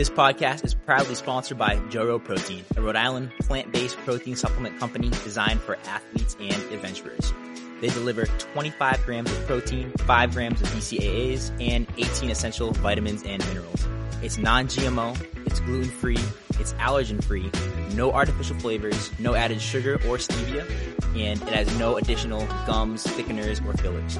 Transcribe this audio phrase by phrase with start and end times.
[0.00, 5.10] This podcast is proudly sponsored by Joro Protein, a Rhode Island plant-based protein supplement company
[5.10, 7.34] designed for athletes and adventurers.
[7.82, 13.46] They deliver 25 grams of protein, 5 grams of BCAAs, and 18 essential vitamins and
[13.48, 13.86] minerals.
[14.22, 16.18] It's non-GMO, it's gluten-free,
[16.58, 17.50] it's allergen-free,
[17.94, 20.66] no artificial flavors, no added sugar or stevia,
[21.14, 24.18] and it has no additional gums, thickeners, or fillers.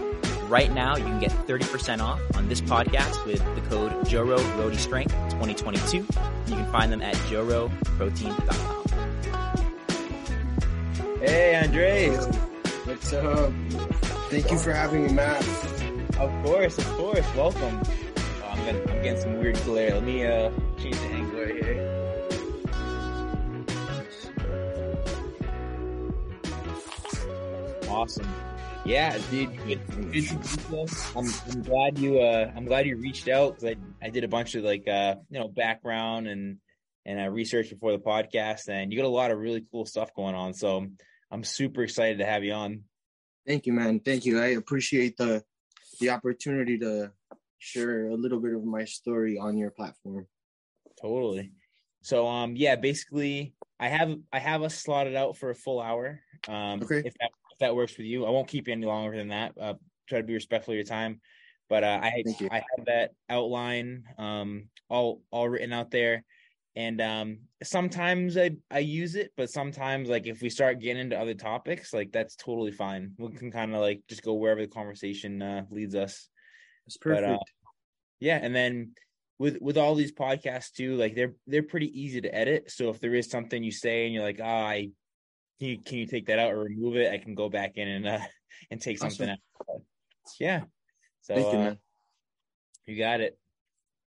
[0.51, 4.79] Right now, you can get 30% off on this podcast with the code JORO Rhody
[4.79, 5.99] Strength 2022.
[5.99, 6.07] You
[6.49, 8.81] can find them at joroprotein.com.
[11.21, 12.27] Hey, Andres.
[12.85, 13.53] What's up?
[14.29, 15.41] Thank you for having me, Matt.
[16.19, 17.35] Of course, of course.
[17.37, 17.81] Welcome.
[17.81, 19.95] Oh, I'm, gonna, I'm getting some weird glare.
[19.95, 21.87] Let me uh, change the angle right here.
[27.89, 28.27] Awesome.
[28.87, 29.51] Yeah, dude.
[31.15, 32.21] I'm, I'm glad you.
[32.21, 35.17] Uh, I'm glad you reached out because I I did a bunch of like uh
[35.29, 36.59] you know background and
[37.05, 40.15] and uh, research before the podcast, and you got a lot of really cool stuff
[40.15, 40.55] going on.
[40.55, 40.87] So
[41.31, 42.85] I'm super excited to have you on.
[43.47, 44.01] Thank you, man.
[44.01, 44.41] Thank you.
[44.41, 45.43] I appreciate the
[46.01, 47.13] the opportunity to
[47.59, 50.27] share a little bit of my story on your platform.
[51.01, 51.53] Totally.
[52.03, 56.21] So um yeah, basically I have I have us slotted out for a full hour.
[56.49, 57.03] Um Okay.
[57.05, 57.31] if that
[57.61, 58.27] that works with you.
[58.27, 59.53] I won't keep you any longer than that.
[59.61, 59.75] Uh
[60.09, 61.21] try to be respectful of your time.
[61.69, 62.25] But uh I.
[62.51, 66.25] I have that outline um all all written out there.
[66.77, 71.19] And um sometimes I I use it, but sometimes like if we start getting into
[71.19, 73.13] other topics, like that's totally fine.
[73.19, 76.29] We can kind of like just go wherever the conversation uh leads us
[76.87, 77.31] It's But, perfect.
[77.33, 77.39] uh,
[78.21, 78.93] yeah and then
[79.39, 83.01] with with all these podcasts too like they're they're pretty easy to edit so if
[83.01, 84.91] there is something you say and you're like ah i
[85.61, 87.87] can you, can you take that out or remove it i can go back in
[87.87, 88.19] and uh
[88.71, 89.31] and take something Awesome.
[89.31, 89.77] out But,
[90.41, 90.63] yeah
[91.21, 91.79] so Thank you, uh, man.
[92.87, 93.39] you got it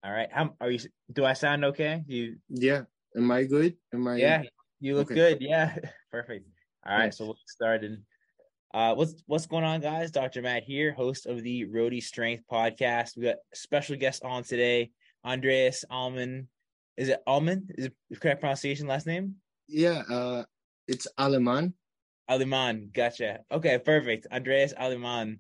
[0.04, 0.80] all right how are you
[1.12, 2.84] do i sound okay you Yeah.
[3.18, 3.76] Am I good?
[3.94, 4.16] Am I?
[4.18, 4.44] yeah
[4.80, 5.16] you look Okay.
[5.16, 5.76] good yeah
[6.12, 6.48] perfect
[6.86, 7.18] all right Nice.
[7.18, 8.04] so we'll get started
[8.74, 13.18] uh what's what's going on guys dr matt here host of the Rhody strength podcast
[13.18, 14.92] we got special guest on today
[15.26, 16.48] andreas alman
[16.96, 19.36] is it alman is it correct pronunciation last name
[19.68, 20.04] Yeah.
[20.10, 20.44] Uh,
[20.90, 21.74] it's Aleman.
[22.30, 23.42] aliman gotcha.
[23.52, 24.28] Okay perfect.
[24.32, 25.40] Andreas Aleman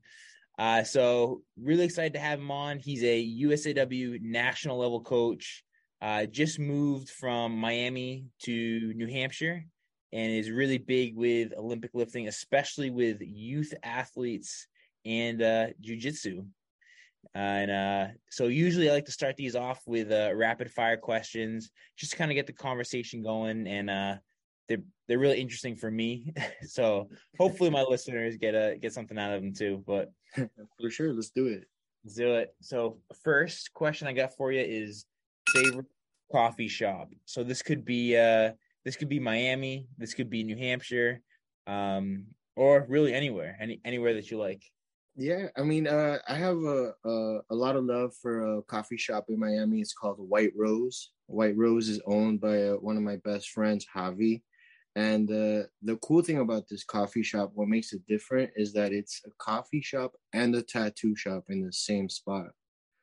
[0.60, 2.78] uh so really excited to have him on.
[2.78, 5.64] He's a usaw national level coach.
[6.02, 9.66] Uh just moved from miami to new hampshire
[10.14, 14.68] and is really big with olympic lifting especially with youth athletes
[15.06, 16.46] and uh jiu-jitsu.
[17.34, 21.72] And uh so usually i like to start these off with uh rapid fire questions
[21.98, 24.16] just to kind of get the conversation going and uh
[24.68, 26.31] they're they're really interesting for me
[26.62, 30.12] so hopefully my listeners get a get something out of them too but
[30.80, 31.12] For sure.
[31.12, 31.66] Let's do it.
[32.06, 35.06] let's do it so first question i got for you is
[35.53, 35.88] favorite
[36.31, 38.52] coffee shop so this could be uh
[38.86, 41.22] this could be miami this could be new hampshire
[41.66, 42.25] um
[42.56, 44.64] or really anywhere any anywhere that you like
[45.16, 45.48] Yeah.
[45.58, 47.14] I mean, uh, I have a, a
[47.50, 49.81] a lot of love for a coffee shop in Miami.
[49.81, 51.12] It's called White Rose.
[51.28, 54.42] White Rose is owned by uh, one of my best friends, Javi.
[54.95, 58.91] And uh, the cool thing about this coffee shop, what makes it different, is that
[58.91, 62.47] it's a coffee shop and a tattoo shop in the same spot.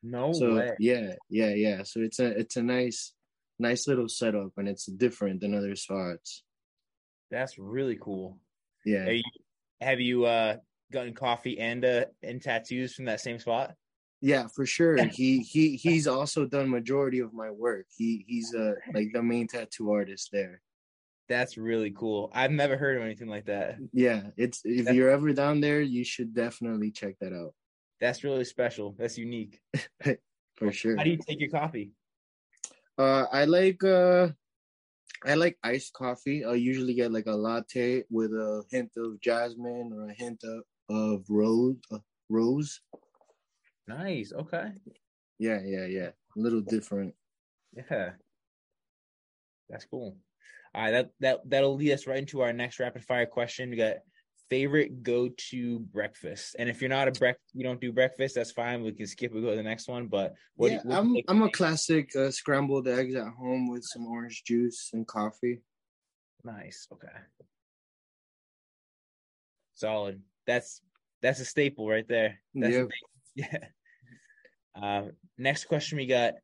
[0.02, 1.82] no so way yeah, yeah, yeah.
[1.84, 3.14] So it's a it's a nice
[3.58, 6.42] nice little setup, and it's different than other spots.
[7.30, 8.38] that's really cool
[8.84, 9.22] Yeah, you,
[9.80, 10.56] have you uh
[10.92, 13.74] gotten coffee and uh and tattoos from that same spot
[14.20, 14.96] yeah, for sure.
[15.12, 17.86] he he he's also done majority of my work.
[17.96, 20.62] He he's uh like the main tattoo artist there.
[21.28, 25.10] That's really cool i've never heard of anything like that Yeah, it's if That- you're
[25.10, 27.54] ever down there, you should definitely check that out
[28.00, 29.60] that's really special that's unique
[30.56, 30.96] for sure.
[30.96, 31.92] how do you take your coffee
[32.98, 34.28] Uh, I like uh,
[35.24, 36.44] I like iced coffee.
[36.44, 40.64] I usually get like a latte with a hint of jasmine or a hint of,
[40.88, 41.76] of rose.
[41.92, 42.00] Uh,
[42.32, 42.80] rose.
[43.88, 44.72] nice okay
[45.38, 46.10] Yeah, yeah, yeah.
[46.36, 47.12] A little different.
[47.76, 48.16] yeah
[49.68, 50.16] that's cool
[50.76, 53.76] all right that that that'll lead us right into our next rapid fire question we
[53.76, 53.96] got
[54.48, 58.80] favorite go-to breakfast and if you're not a break you don't do breakfast that's fine
[58.82, 61.16] we can skip we go to the next one but what yeah, you, what I'm
[61.26, 65.62] I'm a classic uh, scrambled eggs at home with some orange juice and coffee.
[66.46, 66.86] Nice.
[66.92, 67.08] Okay.
[69.74, 70.22] Solid.
[70.46, 70.80] That's
[71.22, 72.38] that's a staple right there.
[72.54, 72.88] That's Yep.
[73.34, 73.58] yeah.
[74.80, 76.34] Uh, next question we got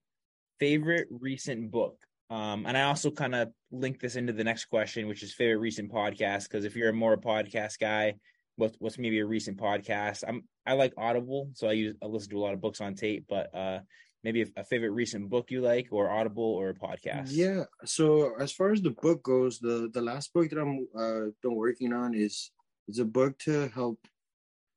[0.58, 1.96] favorite recent book.
[2.32, 5.58] Um, and I also kind of link this into the next question, which is favorite
[5.58, 6.44] recent podcast.
[6.44, 8.14] Because if you're a more a podcast guy,
[8.56, 10.25] what, what's maybe a recent podcast?
[10.26, 12.94] I'm I like Audible, so I use I listen to a lot of books on
[12.94, 13.26] tape.
[13.29, 13.81] But uh,
[14.25, 17.29] maybe a, favorite recent book you like, or Audible, or a podcast.
[17.32, 17.64] Yeah.
[17.84, 21.55] So as far as the book goes, the the last book that I'm uh, been
[21.55, 22.50] working on is
[22.88, 23.99] is a book to help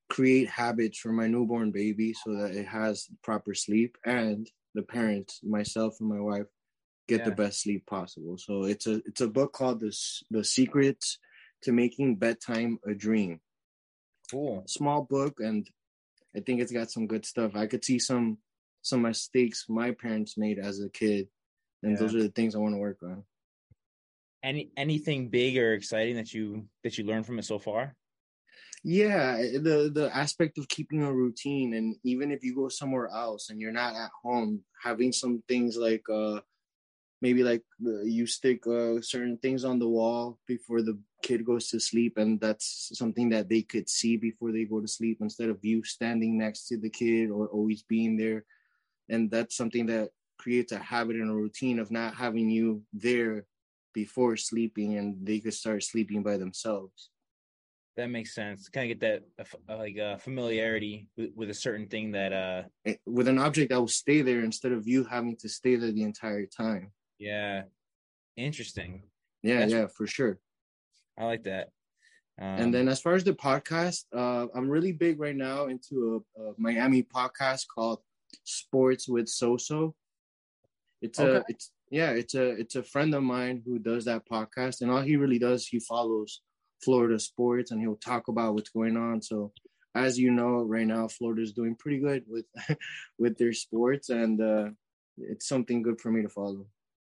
[0.09, 5.39] create habits for my newborn baby so that it has proper sleep and the parents,
[5.41, 6.47] myself and my wife,
[7.07, 7.25] get yeah.
[7.25, 8.37] the best sleep possible.
[8.37, 9.95] So it's a it's a book called the
[10.31, 11.19] the Secrets
[11.63, 13.39] to Making Bedtime a Dream.
[14.31, 14.63] Cool.
[14.67, 15.67] Small book, and
[16.35, 17.55] I think it's got some good stuff.
[17.55, 18.37] I could see some
[18.81, 21.27] some mistakes my parents made as a kid,
[21.83, 21.99] and yeah.
[21.99, 23.23] those are the things I want to work on.
[24.43, 27.95] Any anything big or exciting that you that you learned from it so far?
[28.83, 33.49] Yeah, the the aspect of keeping a routine, and even if you go somewhere else
[33.49, 36.41] and you're not at home, having some things like uh
[37.21, 37.63] maybe like
[38.03, 42.39] you stick uh, certain things on the wall before the kid goes to sleep and
[42.39, 46.37] that's something that they could see before they go to sleep instead of you standing
[46.37, 48.45] next to the kid or always being there.
[49.09, 53.45] And that's something that creates a habit and a routine of not having you there
[53.93, 57.09] before sleeping and they could start sleeping by themselves.
[57.95, 58.67] That makes sense.
[58.67, 62.63] Kind of get that uh, like uh, familiarity with, with, a certain thing that uh
[62.85, 65.93] eh, with an object that will stay there instead of you having to stay there
[65.93, 67.63] the entire time yeah.
[68.37, 69.03] Interesting.
[69.43, 70.39] Yeah, That's, yeah, for sure.
[71.17, 71.69] I like that.
[72.39, 76.23] Um, and then as far as the podcast, uh, I'm really big right now into
[76.37, 77.99] a, a Miami podcast called
[78.43, 79.93] Sports with Soso.
[81.01, 81.37] It's okay.
[81.37, 84.91] a it's yeah, it's a it's a friend of mine who does that podcast, and
[84.91, 86.41] all he really does, he follows
[86.83, 89.21] Florida sports, and he'll talk about what's going on.
[89.21, 89.53] So,
[89.93, 92.45] as you know, right now Florida's doing pretty good with
[93.19, 94.69] with their sports, and uh,
[95.17, 96.65] it's something good for me to follow.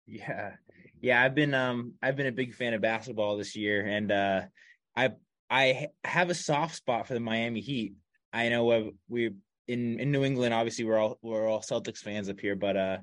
[0.06, 0.52] Yeah.
[1.00, 4.42] Yeah, I've been um I've been a big fan of basketball this year and uh
[4.96, 5.10] I
[5.50, 7.94] I have a soft spot for the Miami Heat.
[8.32, 9.30] I know we
[9.68, 12.98] in in New England obviously we're all we're all Celtics fans up here but uh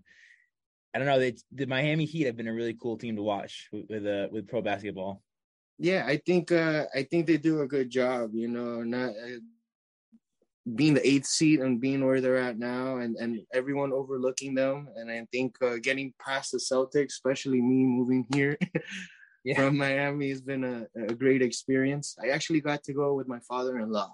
[0.94, 3.70] I don't know the the Miami Heat have been a really cool team to watch
[3.72, 5.22] with with, uh, with pro basketball.
[5.78, 9.40] Yeah, I think uh I think they do a good job, you know, not uh,
[10.76, 14.90] being the eighth seed and being where they're at now and, and everyone overlooking them.
[14.96, 18.58] And I think uh, getting past the Celtics, especially me moving here
[19.44, 19.56] yeah.
[19.56, 22.16] from Miami, has been a, a great experience.
[22.22, 24.14] I actually got to go with my father in law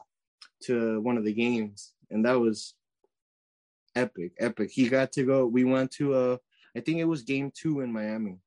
[0.63, 2.75] to one of the games, and that was
[3.95, 4.69] epic, epic.
[4.71, 5.45] He got to go.
[5.45, 6.37] We went to, uh,
[6.75, 8.37] I think it was game two in Miami.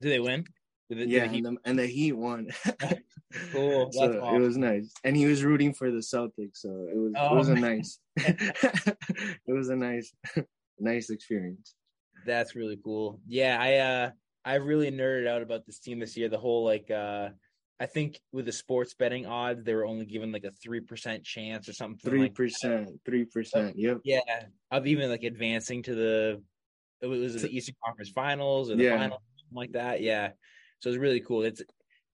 [0.00, 0.46] Did they win?
[0.90, 2.48] The, yeah, the and, the, and, the, Heat won.
[3.52, 3.92] cool.
[3.92, 4.34] so awesome.
[4.34, 7.38] it was nice, and he was rooting for the Celtics, so it was oh, it
[7.38, 7.58] was man.
[7.58, 10.12] a nice, it was a nice,
[10.80, 11.76] nice experience.
[12.26, 13.20] That's really cool.
[13.28, 14.10] Yeah, I uh
[14.44, 16.28] I really nerded out about this team this year.
[16.28, 17.28] The whole like uh
[17.78, 21.22] I think with the sports betting odds, they were only given like a three percent
[21.22, 22.10] chance or something.
[22.10, 23.78] Three percent, three percent.
[23.78, 24.00] Yep.
[24.02, 24.20] Yeah,
[24.72, 26.42] of even like advancing to the
[27.00, 28.98] it was the Eastern Conference Finals or the yeah.
[28.98, 29.22] final,
[29.52, 30.02] like that.
[30.02, 30.30] Yeah.
[30.80, 31.42] So it's really cool.
[31.42, 31.62] It's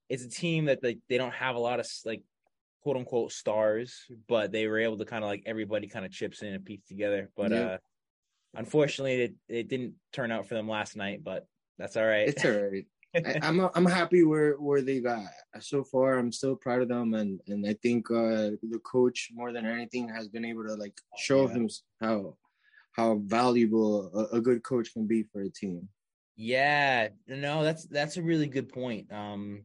[0.08, 2.22] it's a team that like they don't have a lot of like
[2.82, 6.42] quote unquote stars, but they were able to kind of like everybody kind of chips
[6.42, 7.30] in and piece together.
[7.36, 7.58] But yeah.
[7.58, 7.78] uh
[8.54, 11.22] unfortunately, it it didn't turn out for them last night.
[11.24, 11.46] But
[11.78, 12.28] that's all right.
[12.28, 12.86] It's all right.
[13.16, 15.24] I, I'm I'm happy where where they got
[15.60, 16.18] so far.
[16.18, 20.08] I'm still proud of them, and and I think uh, the coach more than anything
[20.08, 21.54] has been able to like show yeah.
[21.54, 21.70] him
[22.00, 22.36] how
[22.92, 25.86] how valuable a, a, good coach can be for a team.
[26.36, 29.10] Yeah, no, that's that's a really good point.
[29.10, 29.62] Um,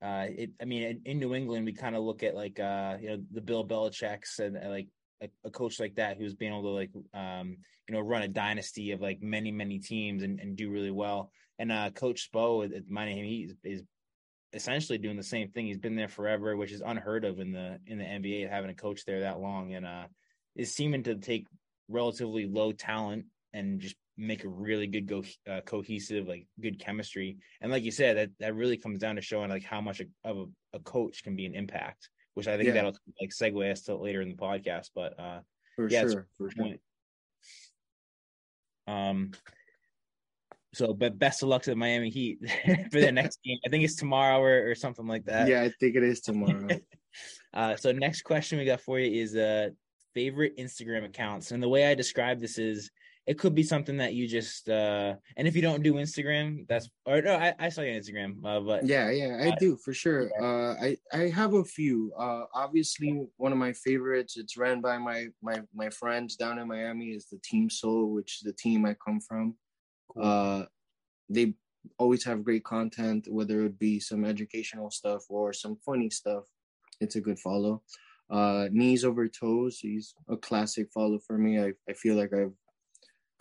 [0.00, 2.96] uh, it, I mean, in, in New England, we kind of look at like uh,
[3.00, 4.88] you know, the Bill Belichick's and, and like
[5.22, 7.56] a, a, coach like that who's been able to like um,
[7.88, 11.30] you know, run a dynasty of like many many teams and, and do really well.
[11.58, 13.82] And uh, Coach Spo Miami Heat is, is
[14.52, 15.66] essentially doing the same thing.
[15.66, 18.74] He's been there forever, which is unheard of in the in the NBA having a
[18.74, 20.04] coach there that long, and uh,
[20.54, 21.46] is seeming to take
[21.88, 27.36] relatively low talent and just make a really good go uh, cohesive like good chemistry.
[27.60, 30.36] And like you said that that really comes down to showing like how much of
[30.36, 32.74] a, a coach can be an impact which i think yeah.
[32.74, 35.40] that'll like segue us to later in the podcast but uh
[35.74, 36.74] for yeah, sure for sure.
[38.86, 39.32] Um
[40.72, 42.38] so but best of luck to the miami heat
[42.92, 43.58] for their next game.
[43.66, 45.48] I think it's tomorrow or, or something like that.
[45.48, 46.68] Yeah i think it is tomorrow.
[47.54, 49.68] Uh so next question we got for you is uh
[50.14, 51.52] favorite instagram accounts.
[51.52, 52.90] And the way i describe this is
[53.26, 56.90] it could be something that you just uh and if you don't do instagram that's
[57.06, 59.94] or no i, I saw your instagram uh, but yeah yeah i uh, do for
[59.94, 60.30] sure.
[60.40, 62.12] Uh i i have a few.
[62.18, 66.68] Uh obviously one of my favorites it's ran by my my my friends down in
[66.68, 69.54] miami is the team soul which is the team i come from.
[70.12, 70.24] Cool.
[70.24, 70.64] uh
[71.28, 71.54] they
[71.98, 76.44] always have great content whether it be some educational stuff or some funny stuff.
[77.00, 77.82] It's a good follow.
[78.30, 81.58] Uh knees over toes he's a classic follow for me.
[81.60, 82.52] I, I feel like i've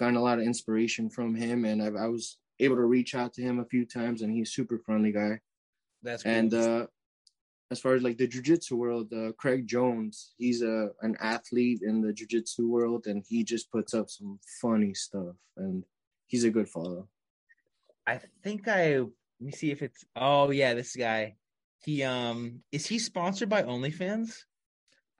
[0.03, 3.33] gotten a lot of inspiration from him, and I've, I was able to reach out
[3.33, 5.39] to him a few times, and he's super friendly guy.
[6.01, 6.31] That's cool.
[6.31, 6.87] And uh,
[7.71, 12.01] as far as like the jujitsu world, uh, Craig Jones, he's a an athlete in
[12.01, 15.85] the jujitsu world, and he just puts up some funny stuff, and
[16.27, 17.07] he's a good follow.
[18.05, 21.35] I think I let me see if it's oh yeah, this guy.
[21.79, 24.35] He um is he sponsored by OnlyFans?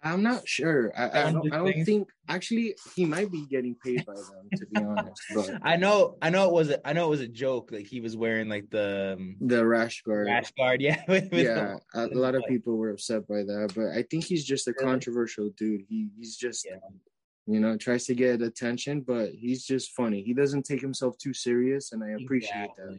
[0.03, 0.91] I'm not sure.
[0.98, 4.65] I, I don't, I don't think actually he might be getting paid by them to
[4.65, 5.22] be honest.
[5.33, 7.69] But I know I know it was a, I know it was a joke.
[7.72, 11.01] Like he was wearing like the um, the rash guard, rash guard, yeah.
[11.07, 14.03] with- with yeah, a, the- a lot of people were upset by that, but I
[14.10, 14.91] think he's just a Really?
[14.91, 15.81] controversial dude.
[15.88, 16.77] He he's just Yeah.
[17.48, 20.22] you know tries to get attention, but he's just funny.
[20.24, 22.98] He doesn't take himself too serious, and I appreciate that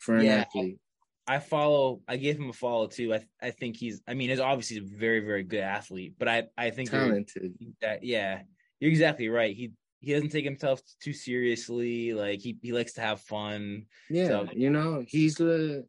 [0.00, 0.36] for an Yeah.
[0.46, 0.78] athlete.
[1.26, 2.02] I follow.
[2.06, 3.14] I gave him a follow too.
[3.14, 4.00] I I think he's.
[4.06, 7.54] I mean, he's obviously a very very good athlete, but I I think Talented.
[7.80, 8.42] that yeah,
[8.80, 9.54] you're exactly right.
[9.54, 12.12] He he doesn't take himself too seriously.
[12.14, 13.86] Like he he likes to have fun.
[14.10, 15.86] Yeah, So- you know, he's the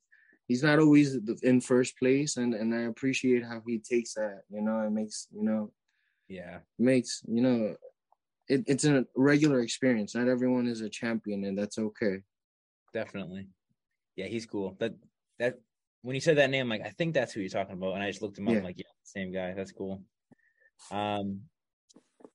[0.48, 4.41] he's not always in first place, and and I appreciate how he takes that.
[4.50, 5.72] You know, it makes you know
[6.27, 7.75] Yeah, makes you know
[8.48, 10.15] it, it's a regular experience.
[10.15, 12.22] Not everyone is a champion, and that's okay.
[12.94, 13.50] definitely.
[14.15, 14.75] Yeah, he's cool.
[14.79, 14.96] That
[15.39, 15.56] that
[16.01, 18.10] when you said that name, like I think that's who you're talking about, and I
[18.10, 18.53] just looked him up.
[18.53, 18.60] Yeah.
[18.60, 19.53] I'm like, yeah, same guy.
[19.53, 20.01] That's cool.
[20.91, 21.41] Um,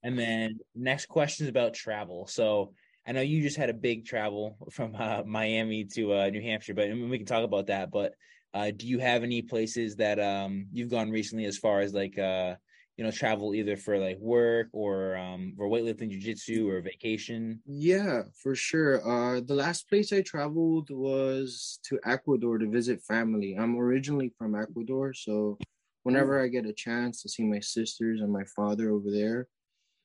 [0.02, 2.26] and then next question is about travel.
[2.26, 2.74] So
[3.06, 6.74] I know you just had a big travel from uh, Miami to uh, New Hampshire,
[6.74, 7.90] but we can talk about that.
[7.90, 8.14] But
[8.54, 12.18] uh, do you have any places that um you've gone recently as far as like
[12.18, 12.54] uh
[13.02, 17.60] you know travel either for like work or um for weightlifting, jujitsu, or vacation?
[17.66, 18.94] Yeah, for sure.
[19.02, 23.56] Uh, the last place I traveled was to Ecuador to visit family.
[23.58, 25.58] I'm originally from Ecuador, so
[26.04, 29.48] whenever I get a chance to see my sisters and my father over there,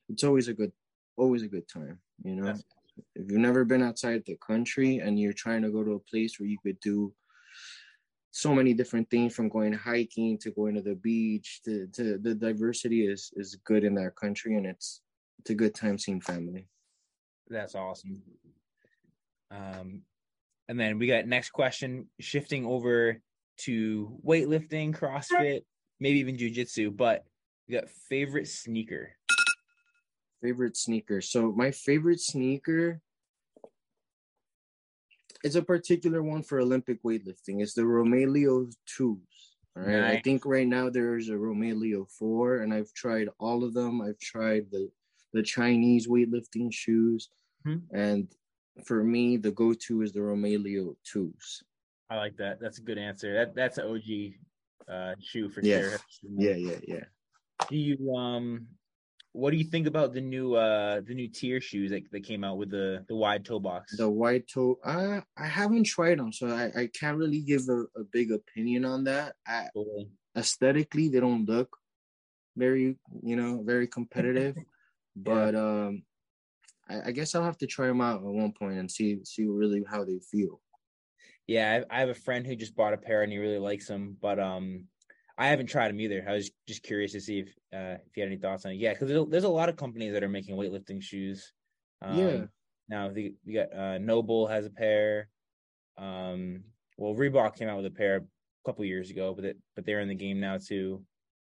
[0.08, 0.72] it's always a good,
[1.16, 2.00] always a good time.
[2.24, 2.64] You know, That's-
[3.14, 6.40] if you've never been outside the country and you're trying to go to a place
[6.40, 7.14] where you could do
[8.30, 12.34] so many different things from going hiking to going to the beach to, to the
[12.34, 15.00] diversity is is good in that country and it's
[15.38, 16.66] it's a good time seeing family
[17.48, 18.22] That's awesome.
[19.50, 20.02] Um,
[20.68, 23.20] and then we got next question, shifting over
[23.58, 25.62] to weightlifting, CrossFit,
[25.98, 26.94] maybe even jujitsu.
[26.94, 27.24] But
[27.66, 29.16] we got favorite sneaker.
[30.42, 31.20] Favorite sneaker.
[31.20, 33.00] So my favorite sneaker
[35.44, 37.62] is a particular one for Olympic weightlifting.
[37.62, 39.18] It's the Romaleos twos.
[39.76, 40.04] All right.
[40.16, 44.00] I think right now there's a Romaleos four, and I've tried all of them.
[44.00, 44.90] I've tried the
[45.34, 47.28] the Chinese weightlifting shoes,
[47.66, 47.82] Mhm.
[47.92, 48.34] and
[48.86, 51.62] for me, the go-to is the Romaleos twos.
[52.08, 52.58] I like that.
[52.60, 53.34] That's a good answer.
[53.34, 54.38] That that's an OG
[54.88, 55.82] uh, shoe for Yeah.
[55.82, 55.98] sure.
[56.22, 57.04] Yeah, yeah, yeah.
[57.68, 58.66] Do you um,
[59.32, 62.44] what do you think about the new uh the new TYR shoes that, that came
[62.44, 63.96] out with the the wide toe box?
[63.96, 64.78] The wide toe.
[64.84, 68.84] I I haven't tried them, so I I can't really give a, a big opinion
[68.84, 69.34] on that.
[69.46, 70.08] I, Totally.
[70.36, 71.76] aesthetically they don't look
[72.56, 74.56] very you know very competitive
[75.16, 76.02] but um
[76.88, 79.46] I, I guess i'll have to try them out at one point and see see
[79.46, 80.60] really how they feel
[81.46, 83.86] Yeah, I, I have a friend who just bought a pair and he really likes
[83.88, 84.84] them, but um,
[85.38, 86.24] I haven't tried them either.
[86.28, 88.76] I was just curious to see if uh if you had any thoughts on it.
[88.76, 91.52] Yeah, because there's, a lot of companies that are making weightlifting shoes.
[92.02, 92.44] Um, Yeah.
[92.88, 95.28] Now the, we got uh, NOBULL has a pair.
[95.98, 96.64] Um,
[96.96, 98.22] well, Reebok came out with a pair a
[98.64, 101.04] couple years ago, but it, but they're in the game now too.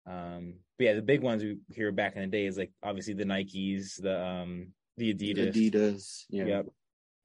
[0.07, 3.13] Um, but yeah, the big ones we hear back in the day is like obviously
[3.13, 5.53] the Nikes, the um, the Adidas.
[5.53, 6.65] adidas yeah Yep.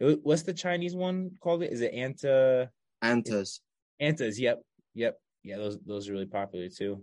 [0.00, 1.62] It- What's the Chinese one called?
[1.62, 2.68] It is it Anta.
[3.02, 3.60] antas
[4.02, 4.60] Antas, yep,
[4.94, 5.56] yep, yeah.
[5.56, 7.02] Those those are really popular too.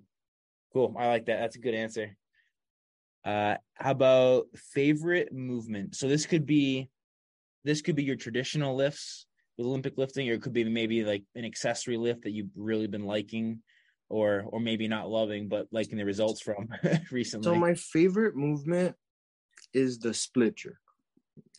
[0.73, 1.39] Cool, I like that.
[1.39, 2.15] That's a good answer.
[3.23, 5.95] Uh, how about favorite movement?
[5.95, 6.89] So this could be,
[7.63, 9.25] this could be your traditional lifts
[9.57, 12.87] with Olympic lifting, or it could be maybe like an accessory lift that you've really
[12.87, 13.61] been liking,
[14.09, 16.69] or or maybe not loving but liking the results from
[17.11, 17.43] recently.
[17.45, 18.95] so my favorite movement
[19.73, 20.77] is the split jerk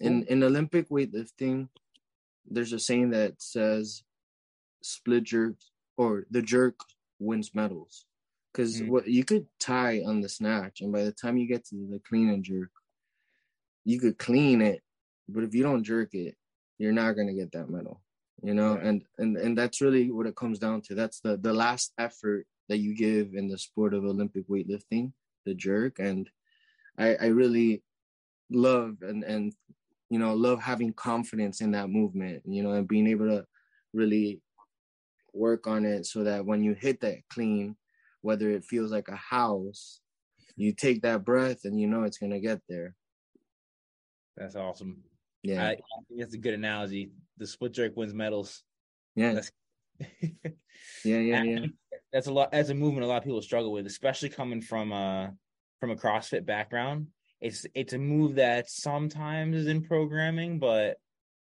[0.00, 1.68] in in olympic weightlifting
[2.50, 4.02] there's a saying that says
[4.82, 5.54] split jerk
[5.98, 6.80] or the jerk
[7.18, 8.06] wins medals
[8.52, 8.88] because Mm.
[8.88, 12.00] what you could tie on the snatch and by the time you get to the
[12.08, 12.70] clean and jerk
[13.84, 14.82] you could clean it
[15.28, 16.36] but if you don't jerk it
[16.78, 18.00] you're not going to get that medal
[18.42, 18.84] you know Right.
[18.84, 22.46] and and and that's really what it comes down to that's the the last effort
[22.68, 25.12] that you give in the sport of olympic weightlifting
[25.46, 26.30] the jerk and
[26.98, 27.82] i i really
[28.50, 29.52] love and and
[30.10, 33.44] you know love having confidence in that movement you know and being able to
[33.92, 34.40] really
[35.32, 37.76] work on it so that when you hit that clean
[38.22, 40.00] whether it feels like a house
[40.56, 42.94] you take that breath and you know it's going to get there
[44.36, 45.02] That's awesome.
[45.42, 47.12] Yeah, I, I think that's a good analogy.
[47.38, 48.62] The split jerk wins medals.
[49.14, 49.34] Yeah.
[49.34, 49.52] That's,
[51.04, 51.66] yeah, yeah, yeah.
[52.12, 52.52] That's a lot.
[52.52, 55.34] That's a movement a lot of people struggle with, especially coming from a
[55.78, 57.08] from a CrossFit background.
[57.40, 60.96] It's it's a move that sometimes is in programming, but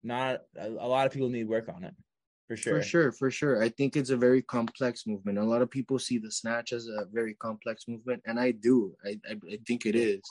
[0.01, 1.93] not a, a lot of people need work on it.
[2.47, 2.75] For sure.
[2.75, 3.63] For sure, for sure.
[3.63, 5.39] I think it's a very complex movement.
[5.39, 8.93] A lot of people see the snatch as a very complex movement, and I do.
[9.03, 10.21] I, I, I think it is.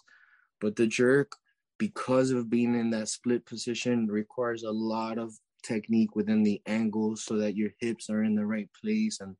[0.60, 1.32] But the jerk,
[1.78, 7.24] because of being in that split position, requires a lot of technique within the angles
[7.24, 9.34] so that your hips are in the right place and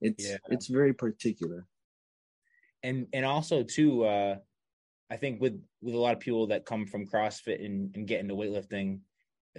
[0.00, 0.36] it's yeah.
[0.48, 1.64] it's very particular
[2.82, 4.36] and and also too uh
[5.10, 8.20] i think with with a lot of people that come from crossfit and, and get
[8.20, 9.00] into weightlifting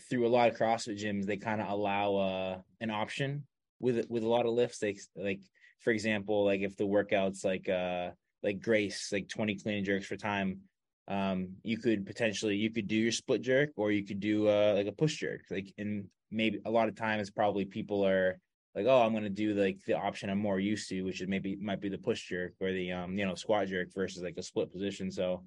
[0.10, 3.46] through a lot of CrossFit gyms, they kind of allow uh, an option
[3.80, 4.80] with with a lot of lifts.
[4.80, 5.42] They like,
[5.80, 8.12] for example, like if the workouts like uh
[8.44, 10.62] like Grace, like twenty clean and jerks for time,
[11.08, 14.74] um, you could potentially you could do your split jerk or you could do uh
[14.76, 15.42] like a push jerk.
[15.50, 18.40] Like, and maybe a lot of times probably people are
[18.76, 21.56] like, oh, I'm gonna do like the option I'm more used to, which is maybe
[21.56, 24.44] might be the push jerk or the um you know squat jerk versus like a
[24.44, 25.12] split position.
[25.12, 25.44] So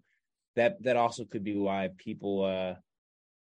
[0.56, 2.74] that that also could be why people uh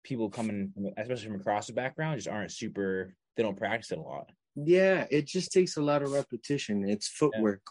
[0.04, 3.14] people coming, especially from across the background, just aren't super.
[3.37, 4.30] They don't practice it a lot.
[4.54, 6.88] Yeah, it just takes a lot of repetition.
[6.88, 7.62] It's footwork.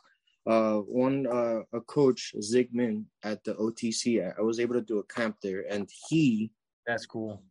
[0.45, 0.53] Yeah.
[0.53, 4.33] Uh, one uh, a coach Zygmunt at the OTC.
[4.37, 6.51] I was able to do a camp there, and he.
[6.85, 7.41] That's cool.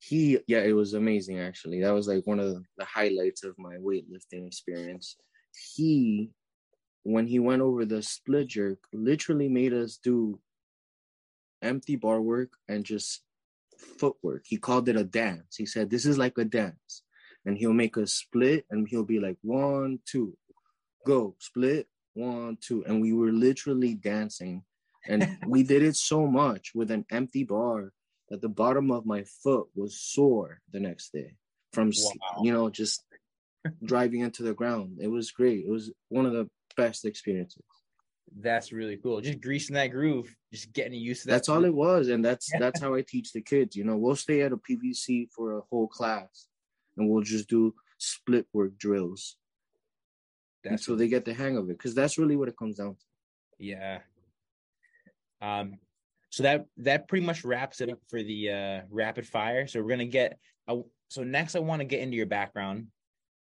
[0.00, 1.38] He, yeah, it was amazing.
[1.38, 5.16] Actually, that was like one of the highlights of my weightlifting experience.
[5.74, 6.30] He,
[7.04, 10.38] when he went over the split jerk, literally made us do
[11.62, 13.22] empty bar work and just
[13.84, 14.42] footwork.
[14.46, 15.56] He called it a dance.
[15.56, 17.02] He said, This is like a dance.
[17.46, 20.36] And he'll make a split and he'll be like, One, two,
[21.06, 22.84] go, split, one, two.
[22.86, 24.62] And we were literally dancing.
[25.06, 27.92] And we did it so much with an empty bar
[28.30, 31.34] that the bottom of my foot was sore the next day
[31.72, 32.42] from, wow.
[32.42, 33.04] you know, just
[33.84, 34.98] driving into the ground.
[35.00, 35.64] It was great.
[35.66, 37.62] It was one of the best experiences
[38.40, 39.20] that's really cool.
[39.20, 41.34] Just greasing that groove, just getting used to that.
[41.34, 43.76] That's all it was, and that's that's how I teach the kids.
[43.76, 46.48] You know, we'll stay at a PVC for a whole class,
[46.96, 49.36] and we'll just do split work drills.
[50.64, 52.94] That's so they get the hang of it, because that's really what it comes down
[52.94, 53.04] to.
[53.58, 53.98] Yeah.
[55.40, 55.78] Um.
[56.30, 59.66] So that that pretty much wraps it up for the uh rapid fire.
[59.66, 60.38] So we're gonna get.
[60.66, 62.86] A, so next, I want to get into your background,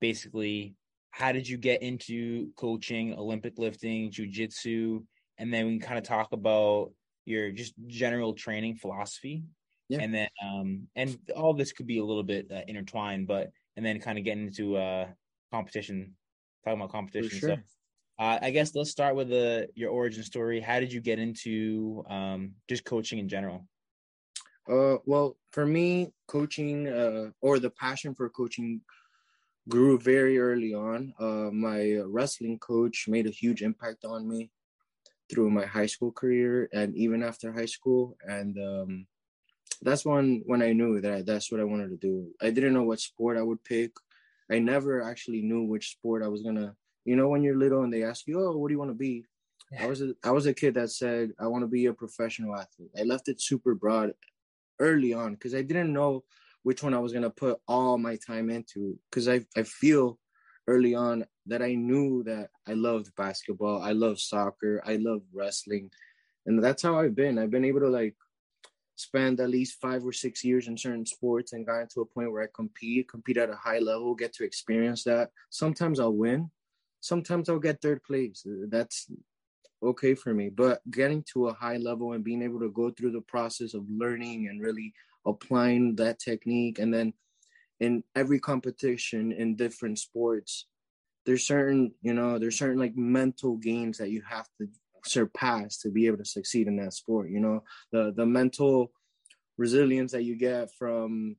[0.02, 0.76] basically
[1.12, 5.02] how did you get into coaching olympic lifting jiu-jitsu
[5.38, 6.92] and then we can kind of talk about
[7.26, 9.44] your just general training philosophy
[9.90, 10.00] yeah.
[10.00, 13.86] and then um and all this could be a little bit uh, intertwined but and
[13.86, 15.06] then kind of getting into uh
[15.52, 16.14] competition
[16.64, 17.50] talking about competition sure.
[17.50, 17.58] so
[18.22, 20.60] uh, I guess let's start with the your origin story.
[20.60, 23.66] How did you get into um, just coaching in general?
[24.72, 28.80] Uh, well, for me, coaching uh, or the passion for coaching
[29.70, 31.14] grew very early on.
[31.20, 34.52] Uh, my wrestling coach made a huge impact on me
[35.30, 38.18] through my high school career and even after high school.
[38.28, 39.08] And um,
[39.82, 42.34] that's when when I knew that I, that's what I wanted to do.
[42.42, 43.92] I didn't know what sport I would pick.
[44.52, 46.76] I never actually knew which sport I was gonna.
[47.06, 48.96] You know, when you're little and they ask you, "Oh, what do you want to
[48.96, 49.26] be?"
[49.80, 52.56] I was a, I was a kid that said I want to be a professional
[52.56, 52.92] athlete.
[52.98, 54.14] I left it super broad
[54.80, 56.24] early on because I didn't know
[56.64, 60.20] which one I was gonna put all my time into because I I feel
[60.68, 65.90] early on that I knew that I loved basketball, I love soccer, I love wrestling,
[66.46, 67.38] and that's how I've been.
[67.38, 68.16] I've been able to like
[68.96, 72.32] spend at least five or six years in certain sports and got to a point
[72.32, 75.32] where I compete, compete at a high level, get to experience that.
[75.50, 76.52] Sometimes I'll win,
[77.00, 78.46] sometimes I'll get third place.
[78.70, 79.12] That's
[79.84, 80.50] okay for me.
[80.50, 83.84] But getting to a high level and being able to go through the process of
[83.90, 84.94] learning and really
[85.26, 86.80] applying that technique.
[86.80, 87.14] And then
[87.80, 90.68] in every competition in different sports
[91.26, 94.68] there's certain you know there's certain like mental gains that you have to
[95.04, 97.64] surpass to be able to succeed in that sport you know?
[97.92, 98.92] The the mental
[99.58, 101.36] resilience that you get from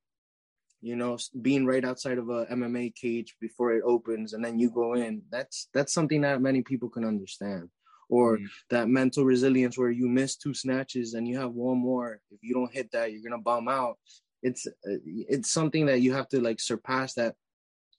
[0.80, 4.70] you know being right outside of a MMA cage before it opens and then you
[4.70, 7.68] go in that's that's something that many people can understand
[8.12, 8.44] or mm-hmm.
[8.68, 12.20] that mental resilience where you miss two snatches and you have one more.
[12.30, 13.96] If you don't hit that you're gonna bomb out.
[14.42, 17.34] It's uh, it's something that you have to like surpass that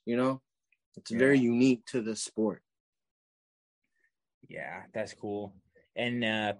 [0.05, 0.39] you know?
[0.97, 1.17] It's yeah.
[1.17, 2.61] very unique to the sport.
[4.47, 5.55] Yeah that's cool.
[5.95, 6.53] And uh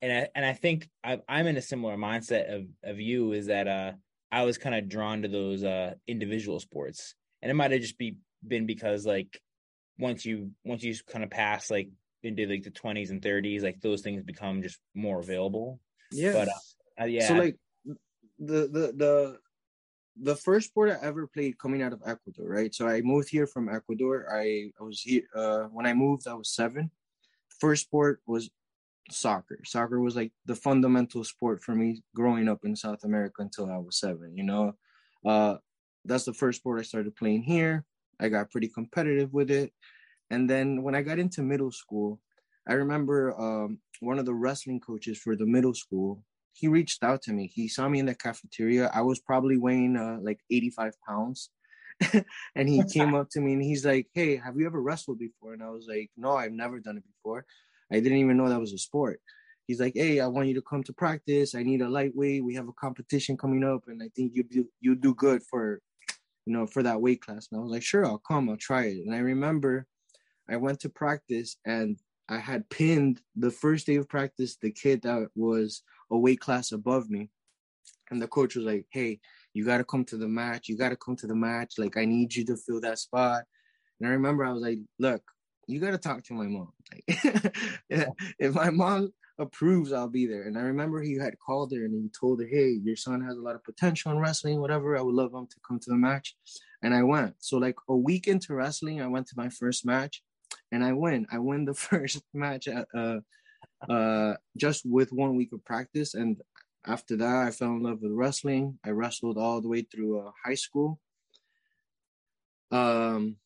[0.00, 3.46] and I, and I think I, I'm in a similar mindset of, of you is
[3.46, 3.92] that uh
[4.32, 7.14] I was kind of drawn to those uh individual sports.
[7.42, 8.16] And it might have just be
[8.46, 9.42] been because like
[9.98, 11.90] once you once you kind of pass like
[12.26, 15.80] into like the 20s and 30s like those things become just more available
[16.12, 17.56] yeah but uh, uh, yeah so like
[18.38, 19.38] the the the
[20.22, 22.74] the first sport I ever played coming out of Ecuador, right?
[22.74, 24.26] So I moved here from Ecuador.
[24.32, 26.26] I, I was here uh, when I moved.
[26.26, 26.90] I was seven.
[27.60, 28.50] First sport was
[29.10, 29.58] soccer.
[29.64, 33.78] Soccer was like the fundamental sport for me growing up in South America until I
[33.78, 34.36] was seven.
[34.36, 34.74] You know,
[35.24, 35.56] uh,
[36.04, 37.84] that's the first sport I started playing here.
[38.18, 39.72] I got pretty competitive with it,
[40.30, 42.20] and then when I got into middle school,
[42.68, 46.22] I remember um, one of the wrestling coaches for the middle school
[46.56, 47.50] he reached out to me.
[47.52, 48.90] He saw me in the cafeteria.
[48.94, 51.50] I was probably weighing uh, like 85 pounds.
[52.54, 55.52] and he came up to me and he's like, Hey, have you ever wrestled before?
[55.52, 57.44] And I was like, No, I've never done it before.
[57.92, 59.20] I didn't even know that was a sport.
[59.66, 61.54] He's like, Hey, I want you to come to practice.
[61.54, 62.44] I need a lightweight.
[62.44, 65.80] We have a competition coming up, and I think you do you do good for
[66.46, 67.48] you know for that weight class.
[67.50, 68.98] And I was like, Sure, I'll come, I'll try it.
[69.06, 69.86] And I remember
[70.48, 75.02] I went to practice and I had pinned the first day of practice the kid
[75.02, 77.30] that was a weight class above me.
[78.10, 79.20] And the coach was like, Hey,
[79.54, 80.68] you got to come to the match.
[80.68, 81.74] You got to come to the match.
[81.78, 83.44] Like, I need you to fill that spot.
[84.00, 85.22] And I remember I was like, Look,
[85.66, 86.72] you got to talk to my mom.
[86.92, 87.66] Like,
[88.38, 90.44] if my mom approves, I'll be there.
[90.44, 93.36] And I remember he had called her and he told her, Hey, your son has
[93.36, 94.96] a lot of potential in wrestling, whatever.
[94.96, 96.36] I would love him to come to the match.
[96.82, 97.34] And I went.
[97.38, 100.22] So, like, a week into wrestling, I went to my first match
[100.72, 101.26] and I win.
[101.30, 103.20] I win the first match at, uh,
[103.88, 106.14] uh, just with one week of practice.
[106.14, 106.40] And
[106.86, 108.78] after that, I fell in love with wrestling.
[108.84, 111.00] I wrestled all the way through uh, high school.
[112.70, 113.36] Um,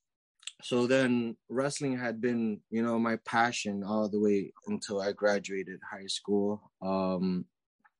[0.63, 5.81] so then wrestling had been, you know, my passion all the way until I graduated
[5.91, 6.71] high school.
[6.83, 7.47] Um,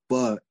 [0.09, 0.43] but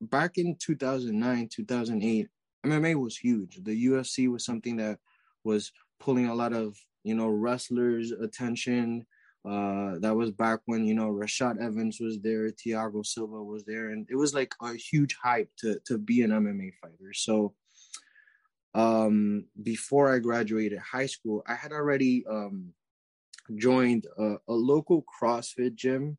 [0.00, 2.28] back in 2009, 2008,
[2.64, 3.60] MMA was huge.
[3.62, 4.98] The UFC was something that
[5.44, 9.06] was pulling a lot of you know wrestlers' attention.
[9.44, 13.90] Uh, that was back when you know Rashad Evans was there, Thiago Silva was there,
[13.90, 17.12] and it was like a huge hype to to be an MMA fighter.
[17.12, 17.54] So
[18.74, 22.72] um, before I graduated high school, I had already um,
[23.56, 26.18] joined a, a local CrossFit gym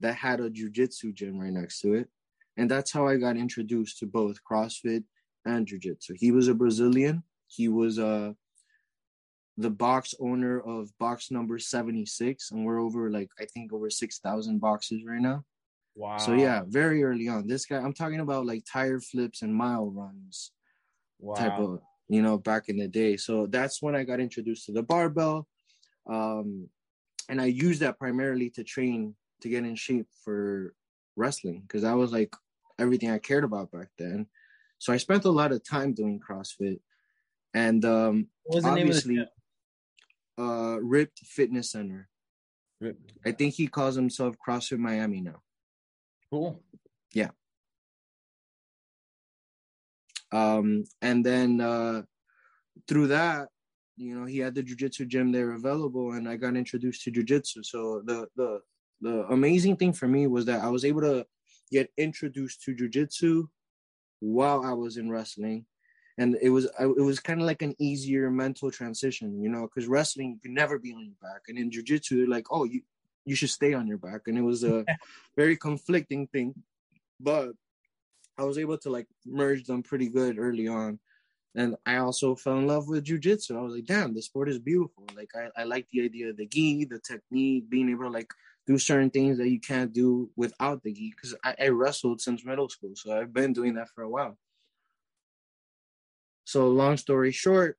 [0.00, 2.08] that had a jujitsu gym right next to it,
[2.56, 5.04] and that's how I got introduced to both CrossFit
[5.44, 6.12] and jujitsu.
[6.16, 7.22] He was a Brazilian.
[7.48, 8.32] He was a uh,
[9.58, 14.60] the box owner of box number 76 and we're over like i think over 6000
[14.60, 15.44] boxes right now.
[15.94, 16.18] Wow.
[16.18, 17.46] so yeah very early on.
[17.46, 20.52] This guy i'm talking about like tire flips and mile runs
[21.18, 21.34] wow.
[21.34, 23.16] type of you know back in the day.
[23.16, 25.46] So that's when i got introduced to the barbell
[26.08, 26.68] um
[27.28, 30.74] and i used that primarily to train to get in shape for
[31.16, 32.34] wrestling because that was like
[32.78, 34.26] everything i cared about back then.
[34.78, 36.78] So i spent a lot of time doing crossfit
[37.54, 38.28] and um
[38.62, 39.26] obviously
[40.38, 42.08] uh Ripped Fitness Center.
[42.80, 43.12] Ripped.
[43.24, 45.42] I think he calls himself CrossFit Miami now.
[46.30, 46.62] Cool.
[47.12, 47.30] Yeah.
[50.32, 52.02] Um, and then uh
[52.88, 53.48] through that,
[53.96, 57.64] you know, he had the jujitsu gym there available, and I got introduced to jujitsu.
[57.64, 58.60] So the the
[59.00, 61.26] the amazing thing for me was that I was able to
[61.70, 63.48] get introduced to jujitsu
[64.20, 65.66] while I was in wrestling,
[66.18, 69.88] and it was it was kind of like an easier mental transition, you know, because
[69.88, 72.80] wrestling you can never be on your back, and in jujitsu they're like, oh, you
[73.24, 74.84] you should stay on your back, and it was a
[75.36, 76.54] very conflicting thing,
[77.20, 77.50] but
[78.38, 80.98] I was able to like merge them pretty good early on,
[81.54, 83.56] and I also fell in love with jujitsu.
[83.56, 85.04] I was like, damn, this sport is beautiful.
[85.14, 88.32] Like I I like the idea of the gi, the technique, being able to like
[88.66, 92.42] do certain things that you can't do without the gi, because I, I wrestled since
[92.42, 94.38] middle school, so I've been doing that for a while.
[96.46, 97.76] So long story short,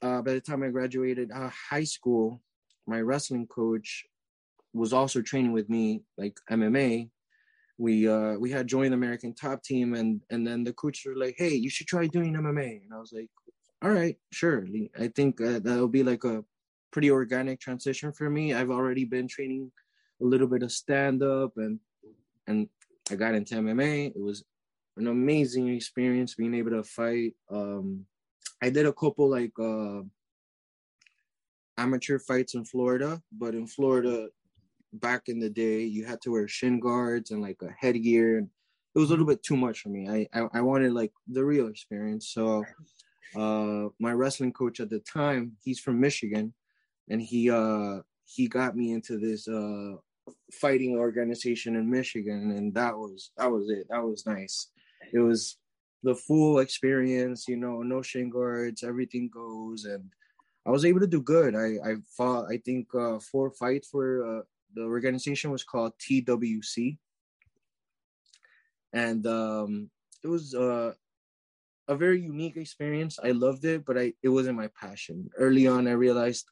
[0.00, 2.40] uh, by the time I graduated uh, high school,
[2.86, 4.04] my wrestling coach
[4.72, 7.10] was also training with me, like MMA.
[7.76, 11.16] We uh, we had joined the American Top Team, and and then the coach were
[11.16, 13.28] like, "Hey, you should try doing MMA." And I was like,
[13.82, 14.64] "All right, sure."
[14.98, 16.44] I think uh, that'll be like a
[16.92, 18.54] pretty organic transition for me.
[18.54, 19.72] I've already been training
[20.22, 21.80] a little bit of stand up, and
[22.46, 22.68] and
[23.10, 24.14] I got into MMA.
[24.14, 24.44] It was
[24.96, 27.34] an amazing experience being able to fight.
[27.50, 28.06] Um,
[28.62, 30.02] I did a couple like uh,
[31.76, 34.28] amateur fights in Florida, but in Florida
[34.94, 38.48] back in the day, you had to wear shin guards and like a headgear, and
[38.94, 40.08] it was a little bit too much for me.
[40.08, 42.28] I I, I wanted like the real experience.
[42.28, 42.64] So,
[43.36, 46.54] uh, my wrestling coach at the time, he's from Michigan,
[47.10, 49.96] and he uh he got me into this uh
[50.52, 53.86] fighting organization in Michigan, and that was that was it.
[53.90, 54.68] That was nice
[55.12, 55.58] it was
[56.02, 60.10] the full experience, you know, no shin guards, everything goes, and
[60.66, 61.54] I was able to do good.
[61.54, 64.42] I I fought, I think, uh, four fights for uh,
[64.74, 66.98] the organization was called TWC,
[68.92, 69.90] and um,
[70.22, 70.92] it was uh,
[71.88, 73.18] a very unique experience.
[73.22, 75.30] I loved it, but I it wasn't my passion.
[75.38, 76.46] Early on, I realized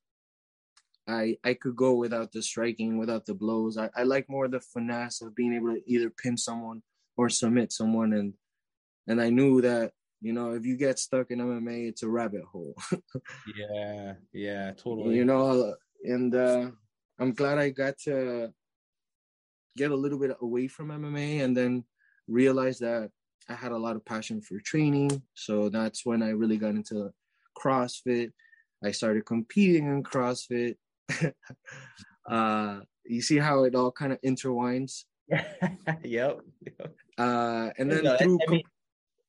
[1.08, 3.76] I I could go without the striking, without the blows.
[3.76, 6.82] I, I like more the finesse of being able to either pin someone
[7.16, 8.34] or submit someone, and
[9.06, 12.44] and I knew that you know if you get stuck in MMA, it's a rabbit
[12.44, 12.74] hole.
[13.56, 15.16] yeah, yeah, totally.
[15.16, 16.70] You know, and uh,
[17.18, 18.52] I'm glad I got to
[19.76, 21.84] get a little bit away from MMA, and then
[22.28, 23.10] realize that
[23.48, 25.22] I had a lot of passion for training.
[25.34, 27.10] So that's when I really got into
[27.58, 28.32] CrossFit.
[28.82, 30.76] I started competing in CrossFit.
[32.28, 35.04] uh, you see how it all kind of intertwines.
[36.04, 36.40] yep.
[37.18, 38.62] Uh, and then no, through, I mean,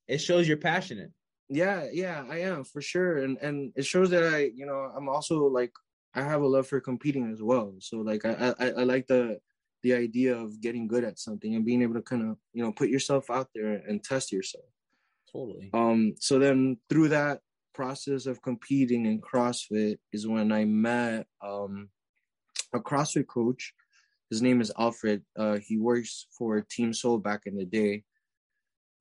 [0.07, 1.11] it shows you're passionate.
[1.49, 5.09] Yeah, yeah, I am for sure, and and it shows that I, you know, I'm
[5.09, 5.71] also like
[6.13, 7.75] I have a love for competing as well.
[7.79, 9.39] So like I I, I like the
[9.83, 12.71] the idea of getting good at something and being able to kind of you know
[12.71, 14.65] put yourself out there and test yourself.
[15.31, 15.69] Totally.
[15.73, 17.41] Um so then through that
[17.73, 21.89] process of competing in crossfit is when i met um
[22.73, 23.73] a crossfit coach.
[24.31, 25.23] His name is alfred.
[25.37, 28.03] Uh he works for team soul back in the day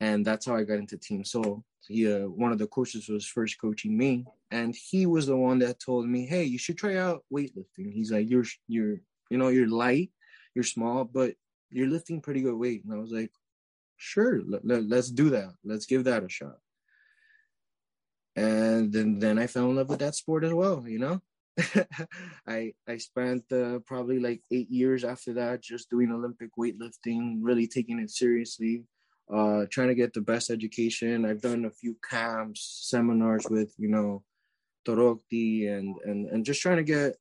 [0.01, 3.27] and that's how i got into team soul he uh, one of the coaches was
[3.27, 6.97] first coaching me and he was the one that told me hey you should try
[6.97, 8.97] out weightlifting he's like you're you're
[9.31, 10.11] you know you're light
[10.55, 11.35] you're small, but
[11.71, 12.85] you're lifting pretty good weight.
[12.85, 13.31] And I was like,
[13.97, 15.53] sure, let, let, let's do that.
[15.65, 16.59] Let's give that a shot.
[18.37, 21.21] And then, then I fell in love with that sport as well, you know?
[22.49, 27.69] I I spent uh, probably like eight years after that just doing Olympic weightlifting, really
[27.69, 28.83] taking it seriously,
[29.33, 31.25] uh, trying to get the best education.
[31.25, 34.23] I've done a few camps, seminars with you know
[34.87, 37.17] Torokhtiy, and and and just trying to get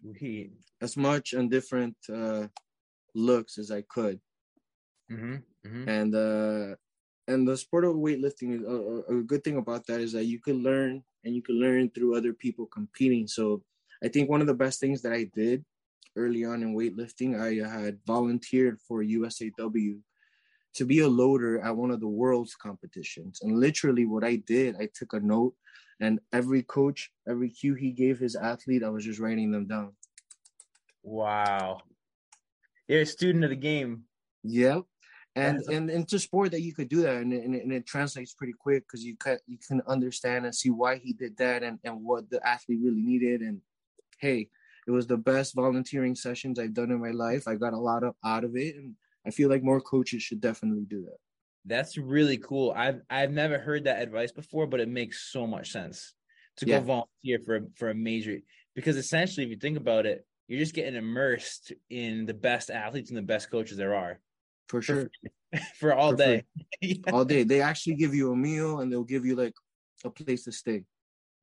[0.00, 0.52] Sweet.
[0.80, 2.46] as much and different uh,
[3.14, 4.20] looks as I could.
[5.10, 5.34] Mm-hmm,
[5.66, 5.88] mm-hmm.
[5.88, 6.76] And uh,
[7.28, 10.40] and the sport of weightlifting is a, a, good thing about that is that you
[10.40, 13.28] can learn and you can learn through other people competing.
[13.28, 13.62] So
[14.02, 15.64] I think one of the best things that I did
[16.16, 20.00] early on in weightlifting, I had volunteered for USAW
[20.74, 23.40] to be a loader at one of the world's competitions.
[23.42, 25.54] And literally, what I did, I took a note,
[26.00, 29.92] and every coach, every cue he gave his athlete, I was just writing them down.
[31.02, 31.82] Wow
[32.92, 34.04] you're a student of the game.
[34.44, 34.82] Yep.
[35.34, 38.52] And and into sport that you could do that and, and, and it translates pretty
[38.52, 42.04] quick because you can you can understand and see why he did that and, and
[42.04, 43.62] what the athlete really needed and
[44.18, 44.50] hey
[44.86, 48.02] it was the best volunteering sessions I've done in my life I got a lot
[48.02, 48.94] of out of it and
[49.26, 51.18] I feel like more coaches should definitely do that.
[51.64, 52.72] That's really cool.
[52.76, 56.14] I've I've never heard that advice before, but it makes so much sense
[56.56, 58.38] to go volunteer for a, for a major
[58.74, 63.10] because essentially, if you think about it, you're just getting immersed in the best athletes
[63.10, 64.20] and the best coaches there are.
[64.68, 65.10] For sure.
[65.52, 66.44] For, for all for day.
[66.80, 67.12] yeah.
[67.12, 67.44] All day.
[67.44, 69.54] They actually give you a meal and they'll give you like
[70.04, 70.84] a place to stay.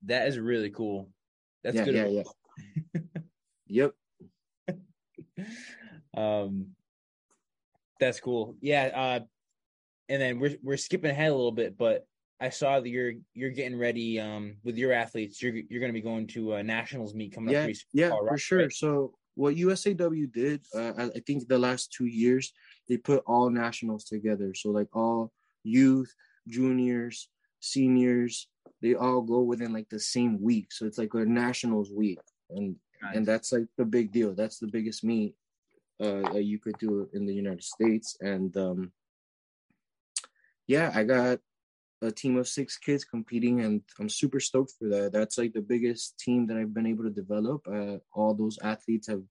[0.06, 1.10] That is really cool.
[1.64, 1.96] That's yeah, good.
[1.96, 2.24] Yeah,
[2.96, 3.02] yeah.
[3.68, 3.94] yep.
[6.16, 6.68] um
[8.00, 8.56] that's cool.
[8.62, 9.20] Yeah, uh
[10.10, 12.06] and then we're we're skipping ahead a little bit, but
[12.42, 15.42] I saw that you're you're getting ready um, with your athletes.
[15.42, 17.72] You're you're going to be going to a nationals meet coming yeah, up.
[17.94, 18.60] Yeah, for sure.
[18.60, 18.74] Right?
[18.74, 22.52] So what USAW did, uh, I think the last two years
[22.88, 24.54] they put all nationals together.
[24.54, 25.32] So like all
[25.64, 26.14] youth,
[26.48, 28.48] juniors, seniors,
[28.82, 30.72] they all go within like the same week.
[30.72, 33.16] So it's like a nationals week, and nice.
[33.16, 34.34] and that's like the big deal.
[34.34, 35.36] That's the biggest meet
[36.02, 38.18] uh, you could do in the United States.
[38.22, 38.92] And um,
[40.68, 41.40] yeah, I got
[42.02, 45.12] a team of six kids competing, and I'm super stoked for that.
[45.12, 47.68] That's like the biggest team that I've been able to develop.
[47.68, 49.24] Uh, all those athletes have,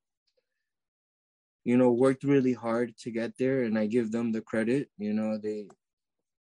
[1.65, 4.89] you know, worked really hard to get there, and I give them the credit.
[4.99, 5.69] You know, they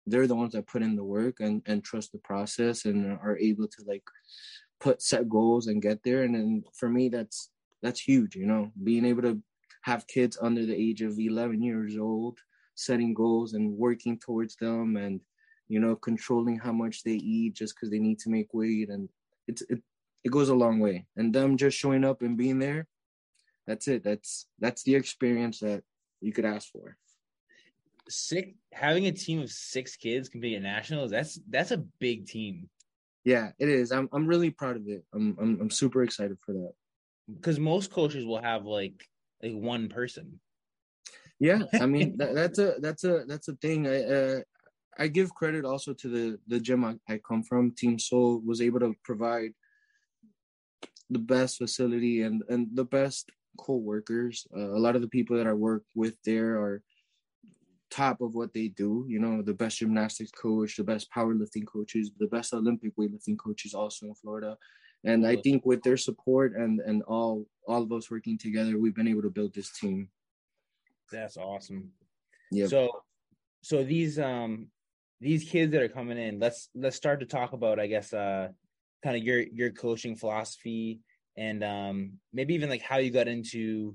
[0.06, 3.38] they're the ones that put in the work and and trust the process and are
[3.38, 4.04] able to like
[4.80, 6.22] put set goals and get there.
[6.22, 7.50] And then for me, that's
[7.82, 8.36] that's huge.
[8.36, 9.42] You know, being able to
[9.82, 12.38] have kids under the age of 11 years old
[12.74, 15.20] setting goals and working towards them and
[15.70, 19.08] you know, controlling how much they eat just because they need to make weight, and
[19.46, 19.80] it's it
[20.24, 21.06] it goes a long way.
[21.16, 22.88] And them just showing up and being there,
[23.68, 24.02] that's it.
[24.02, 25.84] That's that's the experience that
[26.20, 26.96] you could ask for.
[28.08, 32.68] Six having a team of six kids compete at nationals, that's that's a big team.
[33.24, 33.92] Yeah, it is.
[33.92, 35.04] I'm I'm really proud of it.
[35.14, 36.72] I'm I'm, I'm super excited for that.
[37.32, 39.06] Because most coaches will have like
[39.42, 40.40] like one person.
[41.38, 43.86] Yeah, I mean that, that's a that's a that's a thing.
[43.86, 44.40] I uh,
[44.98, 47.72] I give credit also to the the gym I, I come from.
[47.72, 49.52] Team Soul was able to provide
[51.08, 54.46] the best facility and and the best co-workers.
[54.56, 56.82] Uh, a lot of the people that I work with there are
[57.90, 59.04] top of what they do.
[59.08, 63.74] You know, the best gymnastics coach, the best powerlifting coaches, the best Olympic weightlifting coaches
[63.74, 64.56] also in Florida.
[65.04, 68.94] And I think with their support and and all all of us working together, we've
[68.94, 70.08] been able to build this team.
[71.10, 71.90] That's awesome.
[72.50, 72.66] Yeah.
[72.66, 72.90] So
[73.62, 74.68] so these um
[75.20, 78.48] these kids that are coming in, let's let's start to talk about I guess uh
[79.02, 81.00] kind of your your coaching philosophy
[81.36, 83.94] and um maybe even like how you got into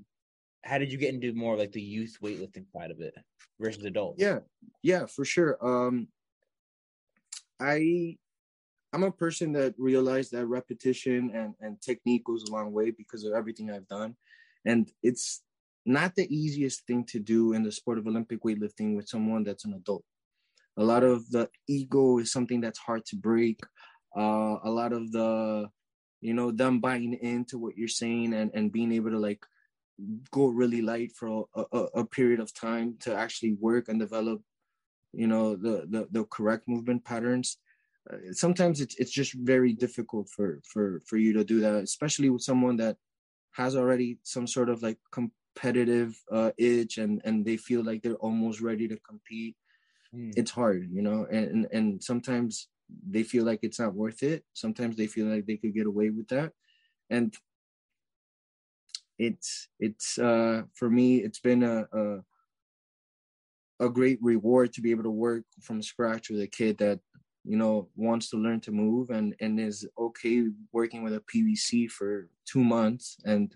[0.63, 3.13] how did you get into more like the youth weightlifting side of it
[3.60, 4.20] versus adults?
[4.20, 4.39] Yeah,
[4.82, 5.58] yeah, for sure.
[5.62, 6.08] Um,
[7.60, 8.18] I
[8.95, 13.25] I'm a person that realized that repetition and and technique goes a long way because
[13.25, 14.15] of everything I've done,
[14.65, 15.41] and it's
[15.86, 19.65] not the easiest thing to do in the sport of Olympic weightlifting with someone that's
[19.65, 20.05] an adult.
[20.77, 23.60] A lot of the ego is something that's hard to break.
[24.17, 25.69] Uh, a lot of the,
[26.21, 29.45] you know, them buying into what you're saying and, and being able to like
[30.31, 34.41] go really light for a, a, a, period of time to actually work and develop
[35.13, 37.58] you know the the, the correct movement patterns
[38.32, 42.41] sometimes it's it's just very difficult for for for you to do that especially with
[42.41, 42.98] someone that
[43.54, 48.15] has already some sort of like competitive uh itch and and they feel like they're
[48.15, 49.56] almost ready to compete.
[50.13, 50.34] Mm.
[50.38, 54.44] it's hard you know and and sometimes they feel like it's not worth it.
[54.54, 56.54] Sometimes they feel like they could get away with that.
[57.10, 57.36] And
[59.18, 62.20] it's it's uh for me it's been a, a
[63.80, 67.00] a great reward to be able to work from scratch with a kid that
[67.45, 71.89] you know wants to learn to move and and is okay working with a PVC
[71.89, 73.55] for 2 months and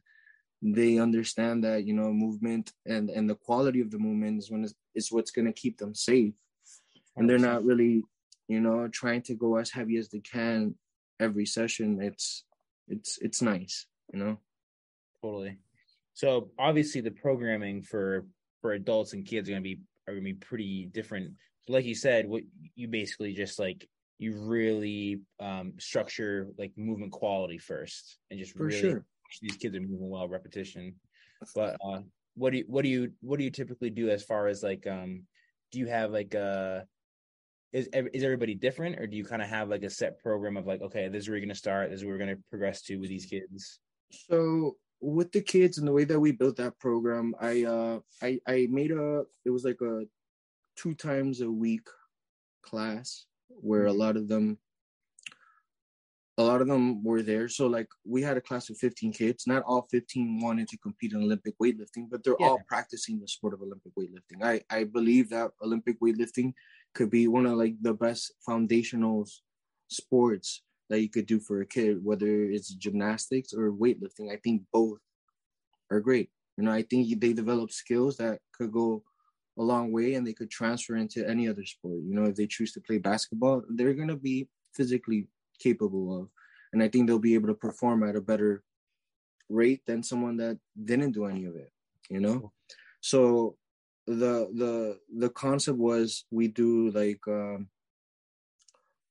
[0.62, 4.64] they understand that you know movement and and the quality of the movement is when
[4.64, 6.34] is, is what's going to keep them safe
[7.16, 8.04] and they're not really
[8.48, 10.76] you know trying to go as heavy as they can
[11.20, 12.44] every session it's
[12.88, 14.38] it's it's nice you know
[15.22, 15.58] Totally.
[16.14, 18.26] So obviously the programming for
[18.62, 21.34] for adults and kids are gonna be are gonna be pretty different.
[21.70, 22.42] So like you said, what
[22.76, 28.66] you basically just like you really um structure like movement quality first and just for
[28.66, 29.06] really sure.
[29.42, 30.96] these kids are moving well repetition.
[31.54, 32.00] But uh
[32.34, 34.88] what do you what do you what do you typically do as far as like
[34.88, 35.24] um
[35.72, 36.86] do you have like a uh,
[37.72, 40.66] is is everybody different or do you kind of have like a set program of
[40.66, 42.44] like okay this is where you're going to start this is where we're going to
[42.50, 43.80] progress to with these kids
[44.10, 48.40] so with the kids and the way that we built that program, I uh I
[48.48, 50.04] I made a it was like a
[50.82, 51.88] two times a week
[52.64, 54.00] class where a mm-hmm.
[54.00, 54.58] lot of them
[56.38, 57.50] a lot of them were there.
[57.50, 59.46] So like we had a class of 15 kids.
[59.46, 62.48] Not all 15 wanted to compete in Olympic weightlifting, but they're yeah.
[62.48, 64.42] all practicing the sport of Olympic weightlifting.
[64.42, 66.54] I I believe that Olympic weightlifting
[66.96, 69.28] could be one of like the best foundational
[69.90, 74.32] sports that you could do for a kid, whether it's gymnastics or weightlifting.
[74.32, 75.00] I think both
[75.92, 76.30] are great.
[76.58, 79.04] You know, I think they develop skills that could go
[79.60, 82.02] a long way and they could transfer into any other sport.
[82.04, 85.28] You know, if they choose to play basketball, they're going to be physically
[85.60, 86.30] capable of.
[86.72, 88.64] And I think they'll be able to perform at a better
[89.50, 91.72] rate than someone that didn't do any of it,
[92.10, 92.54] you know?
[93.02, 93.58] So
[94.08, 97.68] the the the concept was we do like um,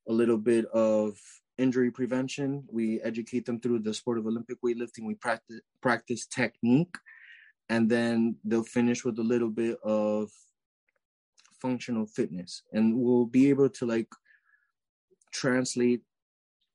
[0.08, 1.16] a little bit of
[1.56, 2.64] injury prevention.
[2.70, 5.06] We educate them through the sport of Olympic weightlifting.
[5.06, 6.94] We practice practice technique,
[7.68, 10.30] and then they'll finish with a little bit of
[11.60, 14.08] functional fitness, and we'll be able to like
[15.32, 16.02] translate.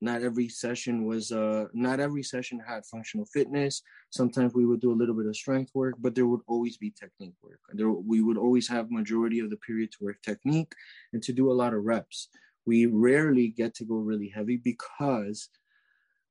[0.00, 3.82] Not every session was uh not every session had functional fitness.
[4.10, 6.90] Sometimes we would do a little bit of strength work, but there would always be
[6.90, 7.60] technique work.
[7.72, 10.72] There we would always have majority of the period to work technique
[11.14, 12.28] and to do a lot of reps
[12.66, 15.48] we rarely get to go really heavy because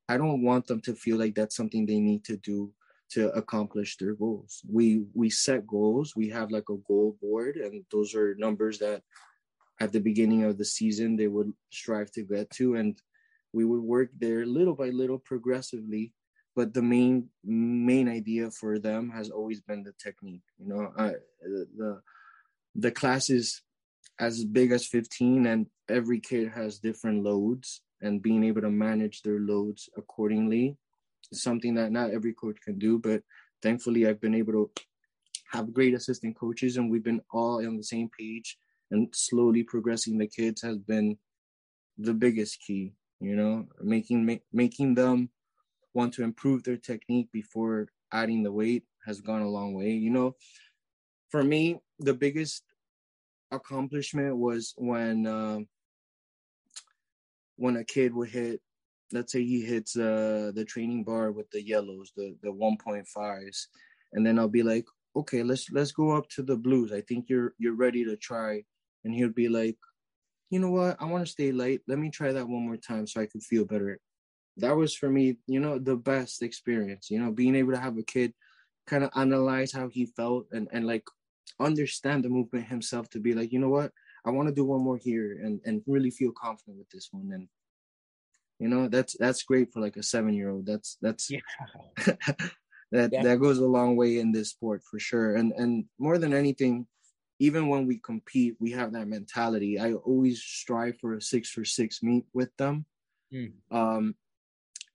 [0.09, 2.71] I don't want them to feel like that's something they need to do
[3.13, 4.61] to accomplish their goals.
[4.69, 6.15] We we set goals.
[6.15, 9.01] We have like a goal board, and those are numbers that
[9.79, 12.99] at the beginning of the season they would strive to get to, and
[13.53, 16.13] we would work there little by little, progressively.
[16.55, 20.43] But the main main idea for them has always been the technique.
[20.59, 22.01] You know, I, the
[22.75, 23.61] the classes
[24.19, 29.21] as big as 15 and every kid has different loads and being able to manage
[29.21, 30.82] their loads accordingly is
[31.35, 33.21] something that not every coach can do but
[33.61, 34.71] thankfully i've been able to
[35.51, 38.57] have great assistant coaches and we've been all on the same page
[38.91, 41.17] and slowly progressing the kids has been
[41.97, 45.29] the biggest key you know making ma- making them
[45.93, 50.09] want to improve their technique before adding the weight has gone a long way you
[50.09, 50.35] know.
[51.29, 52.63] For me the biggest
[53.51, 55.59] accomplishment was when uh,
[57.55, 58.61] when a kid would hit
[59.13, 63.67] let's say he hits uh, the training bar with the yellows the the 1.5s
[64.13, 64.85] and then i'll be like
[65.15, 66.91] okay, let's let's go up to the blues.
[66.91, 68.63] I think you're you're ready to try.
[69.03, 69.77] And he would be like,
[70.49, 70.97] you know what?
[70.99, 71.81] I want to stay light.
[71.87, 73.99] Let me try that one more time so I can feel better.
[74.57, 77.09] That was for me, you know, the best experience.
[77.09, 78.33] You know, being able to have a kid
[78.87, 81.03] kind of analyze how he felt and and like
[81.59, 83.91] understand the movement himself to be like, you know what?
[84.25, 87.31] I want to do one more here and and really feel confident with this one.
[87.33, 87.47] And
[88.63, 90.65] you know, that's that's great for like a seven year old.
[90.65, 91.41] That's that's yeah.
[92.93, 93.23] that yeah.
[93.23, 95.35] that goes a long way in this sport for sure.
[95.35, 96.87] And and more than anything,
[97.39, 99.77] even when we compete, we have that mentality.
[99.77, 102.85] I always strive for a six for six meet with them.
[103.33, 103.51] Mm.
[103.69, 104.15] Um,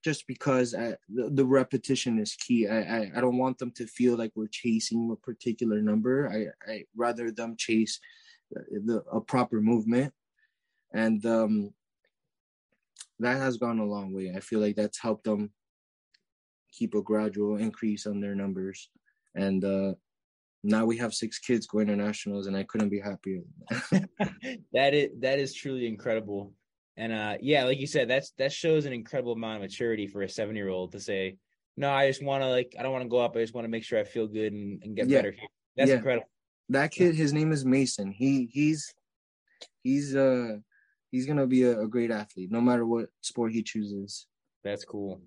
[0.03, 2.69] just because I, the, the, repetition is key.
[2.69, 6.31] I, I, I don't want them to feel like we're chasing a particular number.
[6.33, 8.01] I I rather them chase
[8.51, 10.15] the, a proper movement,
[10.95, 11.75] and um,
[13.21, 14.33] that has gone a long way.
[14.35, 15.51] I feel like that's helped them
[16.73, 18.91] keep a gradual increase on their numbers,
[19.35, 19.95] and uh,
[20.63, 23.43] now we have six kids going to nationals, and I couldn't be happier.
[24.73, 26.53] that is that is truly incredible,
[26.97, 30.23] and uh, yeah, like you said, that's that shows an incredible amount of maturity for
[30.23, 31.37] a seven year old to say,
[31.77, 33.37] "No, I just want to like I don't want to go up.
[33.37, 35.19] I just want to make sure I feel good and, and get yeah.
[35.19, 35.37] better."
[35.77, 35.97] That's yeah.
[35.97, 36.29] incredible
[36.69, 38.11] that kid, his name is Mason.
[38.11, 38.93] He he's
[39.83, 40.57] he's uh
[41.11, 44.27] he's gonna be a, a, great athlete no matter what sport he chooses.
[44.65, 45.21] That's cool.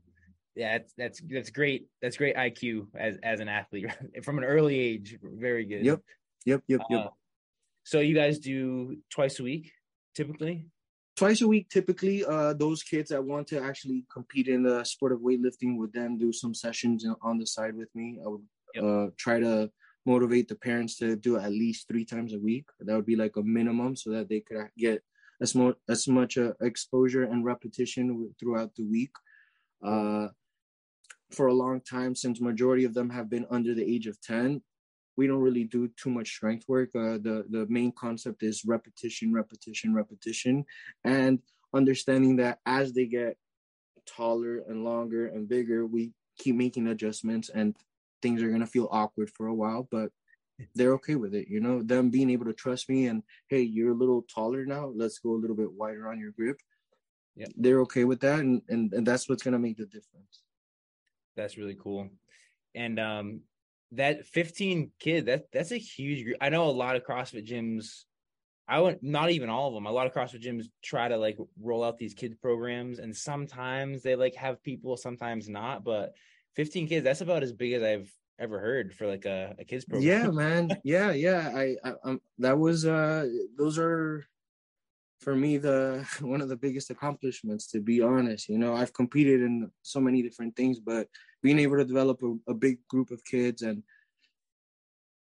[0.55, 1.87] Yeah, that's that's that's great.
[2.01, 3.87] That's great IQ as as an athlete
[4.23, 5.17] from an early age.
[5.21, 5.85] Very good.
[5.85, 6.01] Yep.
[6.45, 6.63] Yep.
[6.67, 6.81] Yep.
[6.89, 6.99] Yep.
[6.99, 7.09] Uh,
[7.83, 9.71] so you guys do twice a week
[10.15, 10.65] typically?
[11.17, 12.25] Twice a week, typically.
[12.25, 16.17] Uh, those kids that want to actually compete in the sport of weightlifting would then
[16.17, 18.19] do some sessions on the side with me.
[18.23, 18.41] I would
[18.73, 18.83] yep.
[18.83, 19.69] uh, try to
[20.05, 22.65] motivate the parents to do it at least three times a week.
[22.79, 25.03] That would be like a minimum so that they could get
[25.41, 25.55] as
[25.89, 29.11] as much uh, exposure and repetition throughout the week.
[29.83, 30.27] Uh,
[31.31, 34.61] for a long time, since majority of them have been under the age of ten,
[35.17, 36.89] we don't really do too much strength work.
[36.95, 40.65] Uh, the the main concept is repetition, repetition, repetition,
[41.03, 41.39] and
[41.73, 43.37] understanding that as they get
[44.05, 47.75] taller and longer and bigger, we keep making adjustments and
[48.21, 50.11] things are gonna feel awkward for a while, but
[50.75, 51.47] they're okay with it.
[51.47, 54.91] You know, them being able to trust me and hey, you're a little taller now.
[54.95, 56.59] Let's go a little bit wider on your grip.
[57.35, 60.43] Yeah, they're okay with that, and and, and that's what's gonna make the difference.
[61.35, 62.09] That's really cool,
[62.75, 63.41] and um,
[63.93, 66.37] that 15 kid that that's a huge group.
[66.41, 68.03] I know a lot of CrossFit gyms.
[68.67, 69.85] I went not even all of them.
[69.85, 74.03] A lot of CrossFit gyms try to like roll out these kids programs, and sometimes
[74.03, 75.85] they like have people, sometimes not.
[75.85, 76.13] But
[76.55, 79.85] 15 kids that's about as big as i've ever heard for like a, a kids
[79.85, 80.07] program.
[80.07, 80.69] Yeah man.
[80.83, 81.51] Yeah yeah.
[81.55, 83.27] I, I um that was uh
[83.57, 84.25] those are
[85.19, 88.49] for me the one of the biggest accomplishments to be honest.
[88.49, 91.07] You know i've competed in so many different things but
[91.43, 93.83] being able to develop a, a big group of kids and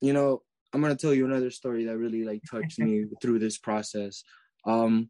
[0.01, 0.41] you know
[0.73, 4.23] i'm going to tell you another story that really like touched me through this process.
[4.65, 5.09] Um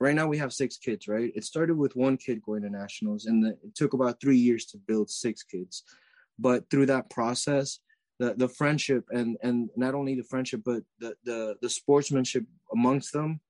[0.00, 1.30] right now we have six kids right?
[1.36, 4.64] It started with one kid going to nationals and the, it took about three years
[4.66, 5.84] to build six kids
[6.38, 7.78] but through that process
[8.18, 13.12] the the friendship and and not only the friendship but the the, the sportsmanship amongst
[13.12, 13.40] them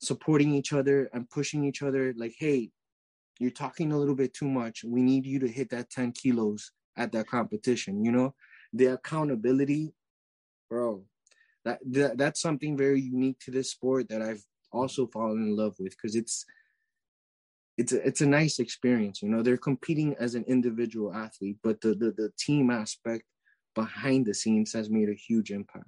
[0.00, 2.70] supporting each other and pushing each other like hey
[3.38, 4.82] you're talking a little bit too much.
[4.82, 8.34] We need you to hit that 10 kilos at that competition you know?
[8.72, 9.92] The accountability
[10.68, 11.04] bro
[11.64, 15.74] that, that that's something very unique to this sport that i've also fallen in love
[15.78, 16.44] with because it's
[17.78, 19.42] it's a, it's a nice experience you know?
[19.42, 23.24] They're competing as an individual athlete but the, the the team aspect
[23.74, 25.84] behind the scenes has made a huge impact.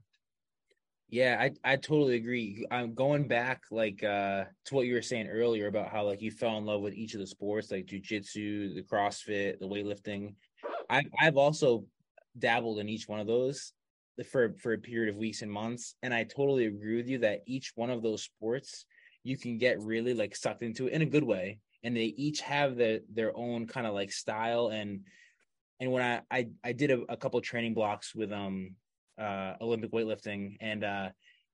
[1.08, 2.66] Yeah i i totally agree.
[2.70, 6.30] I'm going back like uh to what you were saying earlier about how like you
[6.30, 10.34] fell in love with each of the sports like jiu-jitsu the crossfit the weightlifting
[10.90, 11.84] i i've also
[12.38, 13.72] dabbled in each one of those
[14.30, 17.42] for for a period of weeks and months and i totally agree with you that
[17.46, 18.84] each one of those sports
[19.24, 22.40] you can get really like sucked into it in a good way and they each
[22.40, 25.00] have the their own kind of like style and
[25.80, 28.74] and when i i, I did a, a couple training blocks with um
[29.20, 31.08] uh olympic weightlifting and uh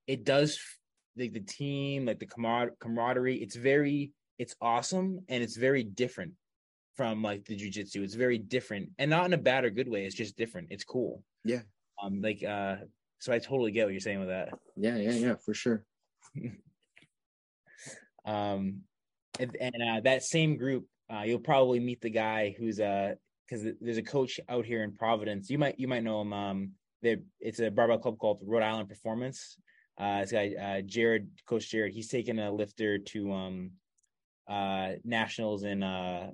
[0.07, 0.59] it does
[1.17, 6.33] like the team like the camar- camaraderie it's very it's awesome and it's very different
[6.95, 10.05] from like the jiu-jitsu it's very different and not in a bad or good way
[10.05, 11.61] it's just different it's cool yeah
[12.03, 12.77] um, like uh,
[13.19, 14.49] so I totally get what you're saying with that.
[14.75, 15.85] Yeah, yeah, yeah, for sure.
[18.25, 18.81] um,
[19.39, 23.15] and, and uh, that same group, uh, you'll probably meet the guy who's uh,
[23.47, 25.49] because there's a coach out here in Providence.
[25.49, 26.33] You might you might know him.
[26.33, 26.71] Um,
[27.03, 29.57] it's a barbell club called Rhode Island Performance.
[29.97, 33.71] Uh, this guy uh, Jared, Coach Jared, he's taking a lifter to um,
[34.47, 36.31] uh, nationals in uh,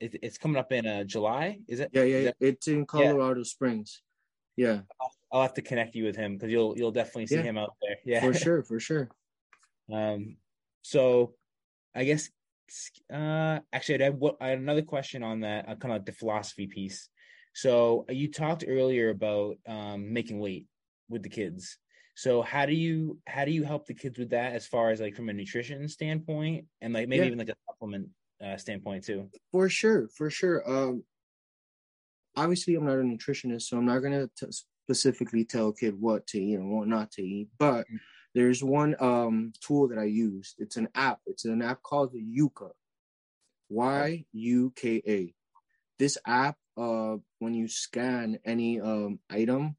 [0.00, 1.60] it, it's coming up in uh, July.
[1.68, 1.90] Is it?
[1.92, 3.44] Yeah, yeah, that, it's in Colorado yeah.
[3.44, 4.02] Springs.
[4.56, 4.80] Yeah.
[5.00, 7.42] I'll, I'll have to connect you with him because you'll you'll definitely see Yeah.
[7.42, 7.96] him out there.
[8.04, 9.10] Yeah, For sure, for sure.
[9.92, 10.36] Um,
[10.82, 11.34] so
[11.94, 12.30] I guess
[13.12, 16.06] uh actually I have, what, I had another question on that, uh, kind of like
[16.06, 17.08] the philosophy piece.
[17.54, 20.66] So uh, you talked earlier about um making weight
[21.08, 21.78] with the kids.
[22.14, 25.00] So how do you how do you help the kids with that as far as
[25.00, 27.26] like from a nutrition standpoint and like maybe Yeah.
[27.26, 28.08] even like a supplement
[28.44, 29.30] uh, standpoint too?
[29.52, 30.62] For sure, for sure.
[30.68, 31.04] Um,
[32.36, 34.46] obviously, I'm not a nutritionist, so I'm not gonna t-
[34.84, 37.48] specifically tell a kid what to eat and what not to eat.
[37.58, 38.00] But Mm.
[38.34, 40.56] There's one um tool that I used.
[40.58, 41.20] It's an app.
[41.26, 42.70] It's an app called the Yuka.
[43.68, 45.34] Y U K A.
[45.98, 49.76] This app, uh, when you scan any um item,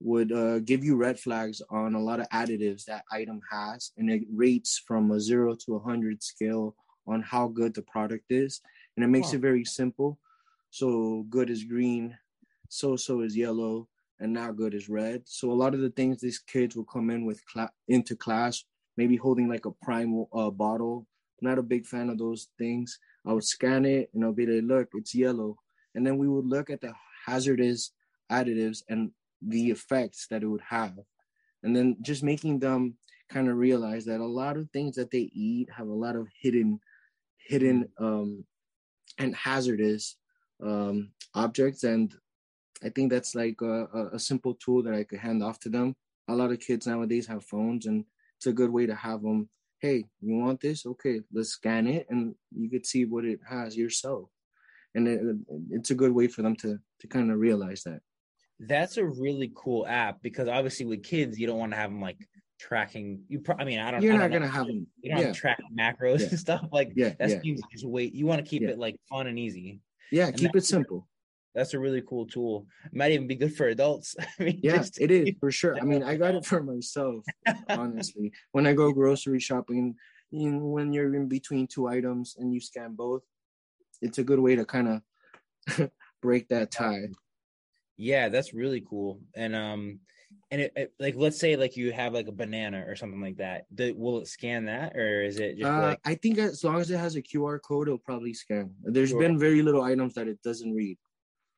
[0.00, 4.10] would uh, give you red flags on a lot of additives that item has, and
[4.10, 6.76] it rates from a zero to a hundred scale
[7.06, 8.60] on how good the product is,
[8.96, 9.36] and it makes Huh.
[9.36, 10.18] it very simple.
[10.70, 12.18] So good is green,
[12.68, 13.88] so so is yellow,
[14.20, 15.22] and not good is red.
[15.26, 18.64] So a lot of the things these kids will come in with cla- into class,
[18.96, 21.06] maybe holding like a prime uh, bottle.
[21.42, 22.98] Not a big fan of those things.
[23.26, 25.58] I would scan it and I'll be like, look, it's yellow,
[25.94, 26.94] and then we would look at the
[27.26, 27.92] hazardous
[28.30, 29.10] additives and
[29.42, 30.96] the effects that it would have,
[31.62, 32.94] and then just making them
[33.28, 36.28] kind of realize that a lot of things that they eat have a lot of
[36.40, 36.80] hidden
[37.38, 38.44] hidden um
[39.18, 40.16] and hazardous
[40.64, 42.14] um objects and
[42.84, 45.94] i think that's like a, a- simple tool that i could hand off to them
[46.28, 48.04] a lot of kids nowadays have phones and
[48.36, 49.48] it's a good way to have them
[49.80, 53.76] hey you want this okay let's scan it and you could see what it has
[53.76, 54.28] yourself
[54.94, 55.20] and it,
[55.70, 58.00] it's a good way for them to to kind of realize that
[58.58, 62.00] That's a really cool app because obviously with kids you don't want to have them
[62.00, 62.16] like
[62.58, 63.20] tracking.
[63.28, 64.00] You, pro- I mean, I don't.
[64.02, 64.38] you're I not don't know.
[64.48, 66.28] gonna have them You don't yeah track macros Yeah.
[66.28, 67.28] and stuff like yeah that.
[67.28, 68.14] yeah seems just wait.
[68.14, 68.70] You want to keep Yeah.
[68.70, 69.80] it like fun and easy.
[70.10, 71.06] yeah And keep it simple
[71.56, 72.66] That's a really cool tool.
[72.92, 74.14] Might even be good for adults.
[74.38, 77.24] I mean, yeah just- it is for sure i mean i got it for myself
[77.70, 78.30] honestly.
[78.52, 79.96] When I go grocery shopping,
[80.30, 83.22] you know, when you're in between two items and you scan both,
[84.02, 85.90] it's a good way to kind of
[86.22, 87.08] break that tie.
[87.96, 89.20] Yeah, that's really cool.
[89.34, 90.00] And um,
[90.50, 93.38] and it, it like let's say like you have like a banana or something like
[93.38, 93.64] that.
[93.74, 96.80] Do, will it scan that or is it just Uh, like I think as long
[96.80, 98.74] as it has a QR code, it'll probably scan.
[98.82, 99.20] There's Sure.
[99.20, 100.98] been very little items that it doesn't read.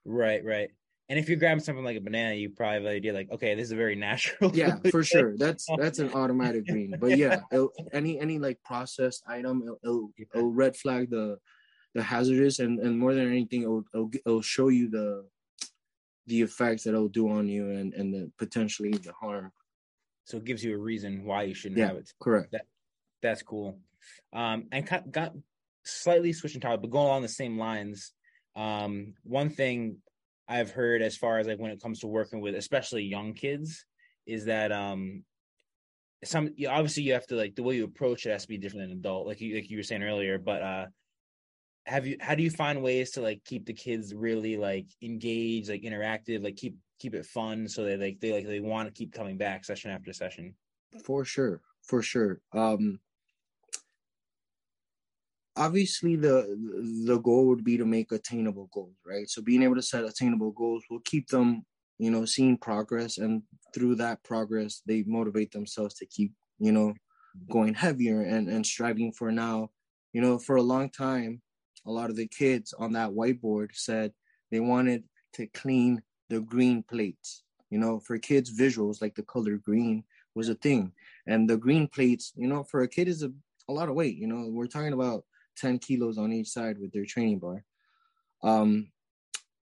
[0.08, 0.70] Right, right?
[1.10, 3.54] And if you grab something like a banana, you probably have the idea like, okay,
[3.54, 4.54] this is a very natural.
[4.54, 5.36] Yeah, for sure.
[5.38, 6.94] That's that's an automatic green.
[6.98, 11.38] But yeah, it'll, any any like processed item, it'll, it'll, it'll red flag the
[11.94, 15.26] the hazardous, and and more than anything, it'll it'll, it'll show you the
[16.26, 19.50] the effects that it'll do on you and and the potentially the harm.
[20.24, 21.86] So it gives you a reason why you shouldn't Yeah.
[21.88, 22.12] have it.
[22.20, 22.54] Correct.
[23.22, 23.80] That's cool.
[24.32, 25.32] Um, and got, got
[25.84, 28.12] slightly switching topic, but going along the same lines.
[28.58, 29.98] Um, one thing
[30.48, 33.84] I've heard as far as like when it comes to working with especially young kids
[34.26, 35.24] is that um
[36.24, 38.84] some obviously you have to like the way you approach it has to be different
[38.84, 40.38] than an adult, like you like you were saying earlier.
[40.38, 40.86] But uh
[41.86, 45.68] have you how do you find ways to like keep the kids really like engaged,
[45.68, 48.92] like interactive, like keep keep it fun so they like they like they want to
[48.92, 50.56] keep coming back session after session?
[51.04, 52.40] For sure, for sure.
[52.52, 52.98] Um,
[55.58, 56.56] obviously, the
[57.06, 59.28] the goal would be to make attainable goals, right?
[59.28, 61.64] So being able to set attainable goals will keep them,
[61.98, 63.42] you know, seeing progress, and
[63.74, 66.94] through that progress, they motivate themselves to keep, you know,
[67.50, 69.70] going heavier and and striving for now.
[70.12, 71.42] You know, for a long time,
[71.86, 74.12] a lot of the kids on that whiteboard said
[74.50, 75.04] they wanted
[75.34, 77.42] to clean the green plates.
[77.70, 80.04] You know, for kids, visuals like the color green
[80.34, 80.92] was a thing
[81.26, 83.32] and the green plates you know for a kid is a,
[83.68, 85.24] a lot of weight you know we're talking about
[85.58, 87.64] 10 kilos on each side with their training bar.
[88.42, 88.90] Um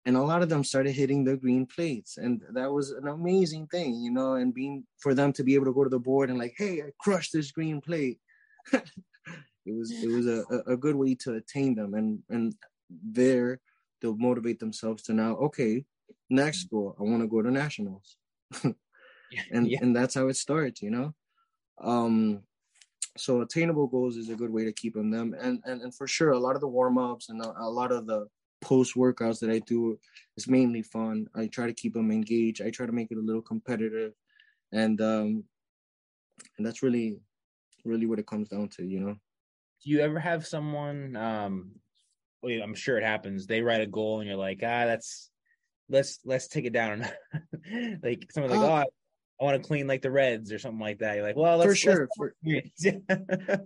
[0.07, 2.17] and a lot of them started hitting the green plates.
[2.17, 5.67] And that was an amazing thing you know and being for them to be able
[5.67, 8.19] to go to the board and like hey i crushed this green plate.
[9.67, 12.55] It was it was a, a good way to attain them and and
[12.91, 13.61] there
[14.01, 15.85] they'll motivate themselves to now okay
[16.31, 18.17] next goal i want to go to nationals.
[19.53, 19.79] And yeah.
[19.81, 21.15] and that's how it starts you know?
[21.81, 22.43] Um
[23.21, 25.35] so attainable goals is a good way to keep them them.
[25.39, 28.07] And and, and for sure a lot of the warm-ups and a, a lot of
[28.07, 28.27] the
[28.61, 29.99] post workouts that i do
[30.37, 31.27] is mainly fun.
[31.35, 32.61] I try to keep them engaged.
[32.61, 34.13] I try to make it a little competitive.
[34.73, 35.45] And um
[36.57, 37.19] and that's really
[37.85, 39.17] really what it comes down to you know?
[39.83, 41.73] Do you ever have someone um
[42.43, 45.31] well, i'm sure it happens they write a goal and you're like ah that's
[45.89, 47.07] let's let's take it down
[48.03, 48.91] like someone's like Uh, oh
[49.41, 51.17] i, want to clean like the reds or something like that.
[51.17, 52.35] You're like well let's for sure for,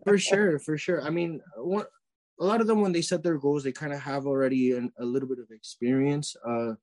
[0.05, 1.03] for sure for sure.
[1.03, 1.89] I mean what
[2.41, 4.93] a lot of them when they set their goals they kind of have already an,
[4.99, 6.37] a little bit of experience.
[6.47, 6.75] Uh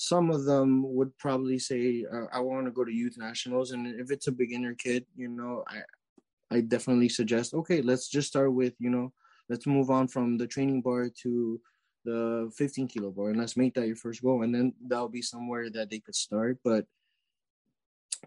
[0.00, 3.86] some of them would probably say uh, i want to go to youth nationals and
[4.00, 8.50] if it's a beginner kid you know i i definitely suggest okay let's just start
[8.50, 9.12] with you know
[9.50, 11.60] let's move on from the training bar to
[12.06, 15.20] the 15 kilo bar and let's make that your first goal and then that'll be
[15.20, 16.86] somewhere that they could start but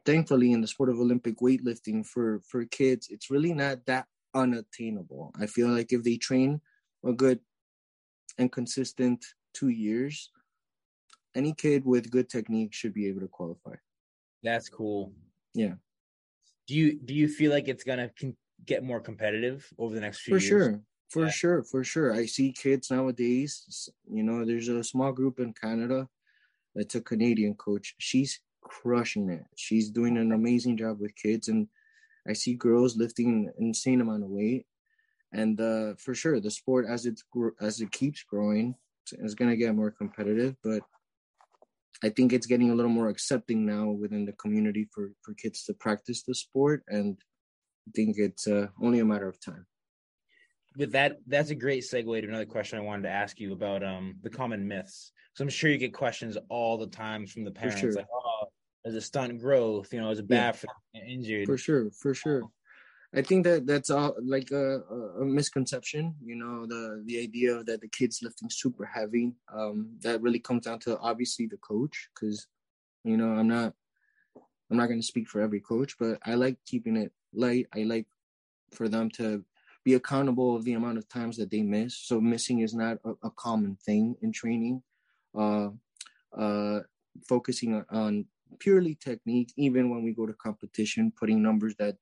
[0.05, 5.31] thankfully in the sport of olympic weightlifting for for kids it's really not that unattainable.
[5.39, 6.59] I feel like if they train
[7.05, 7.39] a good
[8.37, 9.23] and consistent
[9.53, 10.31] two years
[11.35, 13.75] any kid with good technique should be able to qualify.
[14.43, 15.13] That's cool.
[15.53, 15.75] yeah.
[16.67, 20.21] Do you do you feel like it's gonna con- get more competitive over the next
[20.21, 20.65] few for years?
[20.65, 20.81] sure.
[21.09, 21.31] For Yeah.
[21.31, 21.63] sure.
[21.63, 22.13] For sure.
[22.13, 26.09] I see kids nowadays you know there's a small group in canada
[26.75, 27.95] that's a canadian coach.
[27.99, 29.45] She's crushing it.
[29.55, 31.67] She's doing an amazing job with kids and
[32.27, 34.65] i see girls lifting an insane amount of weight.
[35.33, 38.75] And uh, for sure the sport as it gr- as it keeps growing
[39.11, 40.81] is going to get more competitive but
[42.03, 45.63] i think it's getting a little more accepting now within the community for for kids
[45.63, 47.17] to practice the sport and
[47.87, 49.65] i think it's uh, only a matter of time.
[50.77, 53.83] With that that's a great segue to another question i wanted to ask you about
[53.83, 55.11] um the common myths.
[55.33, 57.93] So i'm sure you get questions all the times from the parents sure.
[57.93, 58.32] like oh
[58.85, 60.51] is a stunt growth you know it Yeah.
[60.51, 61.47] bad for injured.
[61.47, 62.43] For sure for sure.
[63.15, 67.63] I think that that's all like a, a- a misconception you know the the idea
[67.63, 69.33] that the kids lifting super heavy.
[69.53, 72.47] Um that really comes down to obviously the coach because
[73.03, 73.73] you know i'm not
[74.69, 77.67] i'm not going to speak for every coach but i like keeping it light.
[77.75, 78.07] I like
[78.71, 79.43] for them to
[79.83, 81.97] be accountable of the amount of times that they miss.
[81.97, 84.81] So missing is not a, a common thing in training.
[85.37, 85.69] Uh
[86.37, 86.79] uh
[87.27, 88.25] focusing on
[88.59, 91.95] purely technique even when we go to competition putting numbers that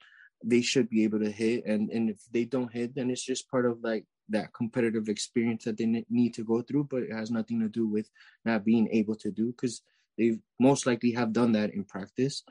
[0.43, 1.65] they should be able to hit.
[1.65, 5.65] And and if they don't hit then it's just part of like that competitive experience
[5.65, 8.09] that they need to go through but it has nothing to do with
[8.45, 9.81] not being able to do because
[10.17, 12.43] they most likely have done that in practice.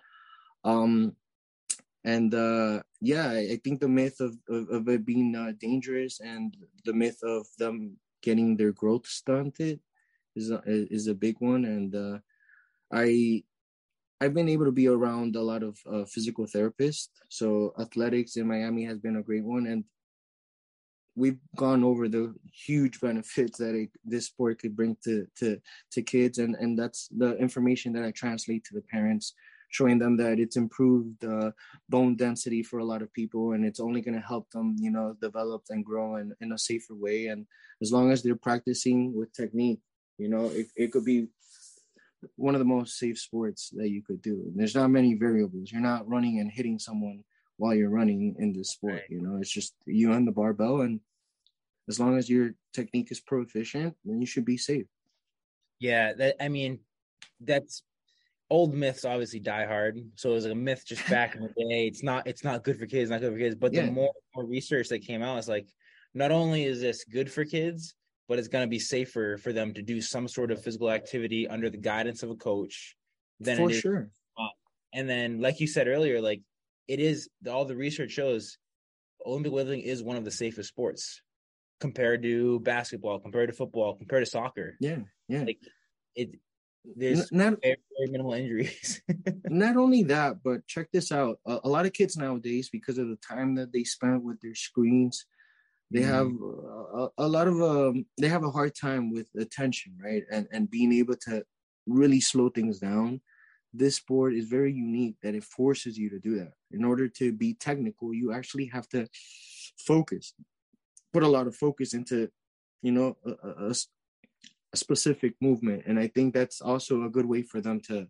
[0.65, 1.17] Um
[2.05, 6.57] and uh yeah i think the myth of of, of it being uh, dangerous and
[6.87, 9.81] the myth of them getting their growth stunted
[10.37, 11.65] is a, is a big one.
[11.65, 12.19] And uh
[12.93, 13.43] i
[14.21, 17.09] I've been able to be around a lot of uh, physical therapists.
[17.29, 19.85] So athletics in Miami has been a great one, and
[21.17, 25.59] we've gone over the huge benefits that it, this sport could bring to to
[25.93, 29.35] to kids, and and that's the information that I translate to the parents,
[29.71, 31.53] showing them that it's improved uh,
[31.89, 34.91] bone density for a lot of people, and it's only going to help them, you
[34.91, 37.29] know, develop and grow in, in a safer way.
[37.29, 37.47] And
[37.81, 39.81] as long as they're practicing with technique,
[40.19, 41.29] you know, it, it could be
[42.37, 44.51] one of the most safe sports that you could do.
[44.55, 45.71] There's not many variables.
[45.73, 47.25] You're not running and hitting someone
[47.57, 48.95] while you're running in this sport.
[48.95, 49.03] Right.
[49.11, 51.01] You know, it's just you and the barbell, and
[51.89, 54.87] as long as your technique is proficient, then you should be safe.
[55.81, 56.79] yeah that i mean
[57.41, 57.83] that's
[58.51, 61.49] old myths obviously die hard so it was like a myth just back in the
[61.49, 63.87] day it's not it's not good for kids not good for kids but Yeah.
[63.87, 65.69] the more more research that came out it's like
[66.15, 67.95] not only is this good for kids
[68.31, 71.49] but it's going to be safer for them to do some sort of physical activity
[71.49, 72.95] under the guidance of a coach
[73.41, 74.11] than For it is sure.
[74.95, 76.41] And then, like you said earlier, like
[76.87, 78.57] it is all the research shows
[79.27, 81.23] Olympic weightlifting is one of the safest sports
[81.81, 84.77] compared to basketball, compared to football, compared to soccer.
[84.79, 85.43] Yeah, yeah.
[85.43, 85.59] Like
[86.15, 86.31] it,
[86.85, 89.03] there's not very, very minimal injuries.
[89.47, 91.41] not only that, but check this out.
[91.47, 94.55] A, a lot of kids nowadays, because of the time that they spend with their
[94.55, 95.27] screens,
[95.91, 96.31] they have
[96.95, 100.25] a, a lot of um, they have a hard time with attention, right?
[100.31, 101.45] And and being able to
[101.87, 103.21] really slow things down.
[103.73, 106.53] This sport is very unique that it forces you to do that.
[106.73, 109.07] In order to be technical, you actually have to
[109.79, 110.35] focus,
[111.13, 112.29] put a lot of focus into,
[112.83, 113.75] you know, a
[114.75, 115.85] specific movement.
[115.87, 118.07] And I think that's also a good way for them to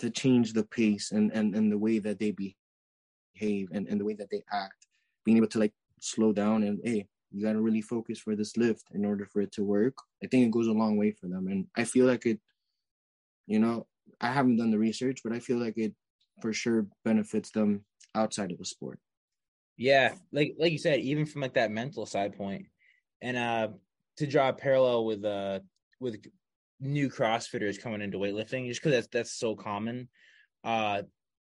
[0.00, 4.04] to change the pace and and, and the way that they behave and, and the
[4.04, 4.86] way that they act
[5.24, 8.56] being able to like slow down and hey you got to really focus for this
[8.56, 11.28] lift in order for it to work i think it goes a long way for
[11.28, 12.40] them and i feel like it
[13.46, 13.86] you know
[14.20, 15.94] i haven't done the research but i feel like it
[16.40, 17.84] for sure benefits them
[18.14, 18.98] outside of the sport
[19.78, 22.66] yeah, like like you said, even from like that mental side point,
[23.22, 23.68] and uh
[24.16, 25.60] to draw a parallel with uh
[26.00, 26.20] with
[26.80, 30.08] new CrossFitters coming into weightlifting, just because that's that's so common.
[30.64, 31.02] Uh,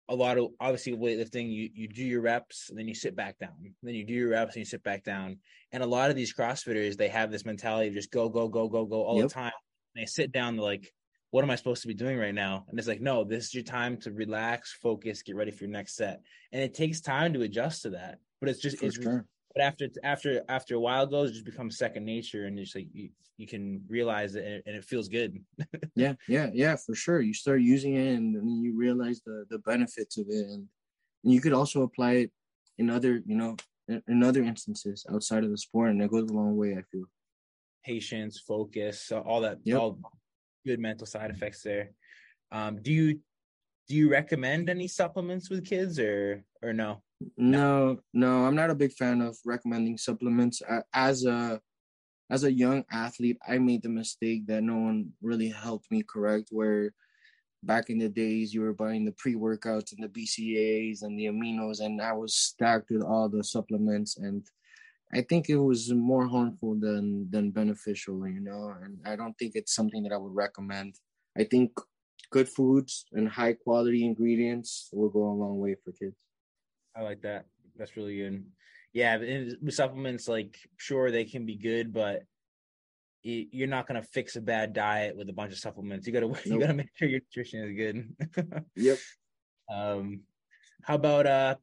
[0.09, 3.38] a lot of obviously weightlifting, you you do your reps, and then you sit back
[3.38, 5.38] down, then you do your reps, and you sit back down.
[5.72, 8.68] And a lot of these CrossFitters, they have this mentality of just go go go
[8.68, 9.28] go go all Yep.
[9.28, 9.52] the time.
[9.94, 10.92] And they sit down, they're like,
[11.30, 13.55] "What am I supposed to be doing right now?" And it's like, "No, this is
[13.55, 16.20] your time to relax, focus, get ready for your next set."
[16.52, 19.62] And it takes time to adjust to that, but it's just for it's sure but
[19.62, 23.11] after after after a while goes, it just becomes second nature, and it's like you,
[23.36, 25.38] you can realize it, and it feels good.
[25.94, 27.20] yeah, yeah, yeah, for sure.
[27.20, 30.66] You start using it, and then you realize the the benefits of it, and,
[31.22, 32.32] and you could also apply it
[32.78, 36.28] in other, you know, in, in other instances outside of the sport, and it goes
[36.28, 36.72] a long way.
[36.72, 37.05] I feel
[37.84, 39.78] patience, focus, all that, yep.
[39.78, 39.98] all
[40.66, 41.90] good mental side effects there.
[42.50, 43.20] Um, do you
[43.86, 47.02] do you recommend any supplements with kids or or no?
[47.37, 50.62] No, no, I'm not a big fan of recommending supplements.
[50.93, 51.61] As a
[52.31, 56.49] as a young athlete, I made the mistake that no one really helped me correct.
[56.51, 56.93] Where
[57.62, 61.27] back in the days, you were buying the pre workouts and the BCAAs and the
[61.27, 64.47] aminos, and I was stacked with all the supplements, and
[65.12, 68.75] I think it was more harmful than than beneficial, you know.
[68.83, 70.97] And I don't think it's something that I would recommend.
[71.39, 71.72] I think
[72.31, 76.16] good foods and high quality ingredients will go a long way for kids.
[76.97, 77.47] I like that.
[77.76, 78.45] That's really good.
[78.92, 82.22] Yeah, with supplements, like sure they can be good, but
[83.22, 86.07] you're not gonna fix a bad diet with a bunch of supplements.
[86.07, 86.47] You gotta nope.
[86.47, 88.64] you gotta make sure your nutrition is good.
[88.76, 88.99] yep.
[89.72, 90.20] Um,
[90.82, 91.57] how about uh?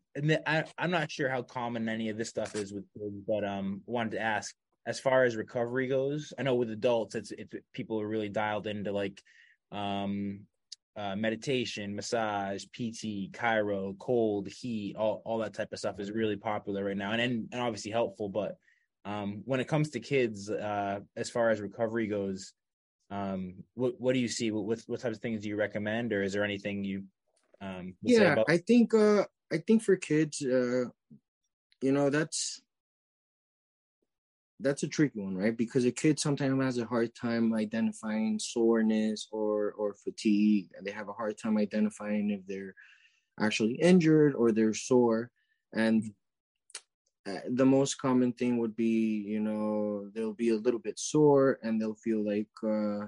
[0.46, 3.82] I I'm not sure how common any of this stuff is with kids, but um,
[3.86, 4.54] wanted to ask
[4.86, 6.34] as far as recovery goes.
[6.38, 9.22] I know with adults, it's it's people are really dialed into like
[9.72, 10.42] um
[10.98, 16.36] uh, meditation, massage, PT, chiro, cold, heat, all, all that type of stuff is really
[16.36, 18.30] popular right now and, and, and obviously helpful.
[18.30, 18.58] But
[19.06, 22.54] um, when it comes to kids, uh, as far as recovery goes,
[23.10, 24.52] um, what, what do you see?
[24.52, 27.04] What, what, what types of things do you recommend or is there anything you,
[27.62, 30.86] um, yeah, I think, uh, I think for kids, uh,
[31.82, 32.62] you know, that's,
[34.62, 35.56] that's a tricky one, right?
[35.56, 40.92] Because a kid sometimes has a hard time identifying soreness or or fatigue, and they
[40.92, 42.74] have a hard time identifying if they're
[43.40, 45.32] actually injured or they're sore.
[45.74, 46.14] And
[47.28, 51.60] uh, the most common thing would be, you know, they'll be a little bit sore
[51.62, 53.08] and they'll feel like uh,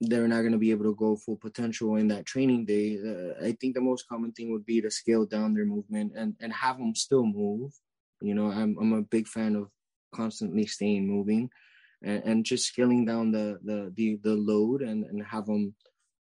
[0.00, 2.98] they're not going to be able to go full potential in that training day.
[2.98, 6.34] Uh, I think the most common thing would be to scale down their movement and
[6.40, 7.72] and have them still move
[8.20, 9.68] you know, I'm I'm a big fan of
[10.14, 11.50] constantly staying moving,
[12.02, 15.74] and, and just scaling down the the the the load and and have them